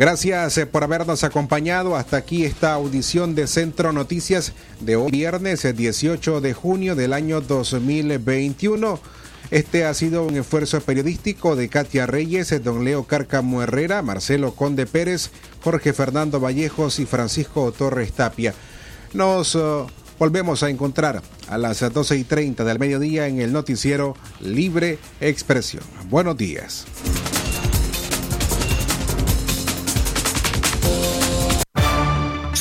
Gracias 0.01 0.57
eh, 0.57 0.65
por 0.65 0.83
habernos 0.83 1.25
acompañado. 1.25 1.95
Hasta 1.95 2.17
aquí 2.17 2.47
esta 2.47 2.73
audición 2.73 3.35
de 3.35 3.47
Centro 3.47 3.93
Noticias 3.93 4.55
de 4.81 4.97
hoy, 4.97 5.11
viernes 5.11 5.63
18 5.77 6.39
eh, 6.39 6.41
de 6.41 6.55
junio 6.55 6.97
del 6.97 7.13
año 7.13 7.43
2021. 7.43 8.99
Este 9.51 9.85
ha 9.85 9.93
sido 9.93 10.25
un 10.25 10.39
esfuerzo 10.39 10.81
periodístico 10.81 11.55
de 11.55 11.69
Katia 11.69 12.07
Reyes, 12.07 12.51
eh, 12.51 12.61
don 12.61 12.83
Leo 12.83 13.05
Cárcamo 13.05 13.63
Herrera, 13.63 14.01
Marcelo 14.01 14.55
Conde 14.55 14.87
Pérez, 14.87 15.33
Jorge 15.63 15.93
Fernando 15.93 16.41
Vallejos 16.41 16.99
y 16.99 17.05
Francisco 17.05 17.71
Torres 17.71 18.13
Tapia. 18.13 18.55
Nos 19.13 19.59
volvemos 20.19 20.63
a 20.63 20.71
encontrar 20.71 21.21
a 21.47 21.59
las 21.59 21.81
12 21.93 22.17
y 22.17 22.25
30 22.25 22.65
del 22.65 22.79
mediodía 22.79 23.27
en 23.27 23.39
el 23.43 23.53
noticiero 23.53 24.17
Libre 24.41 24.99
Expresión. 25.21 25.85
Buenos 26.09 26.39
días. 26.39 26.87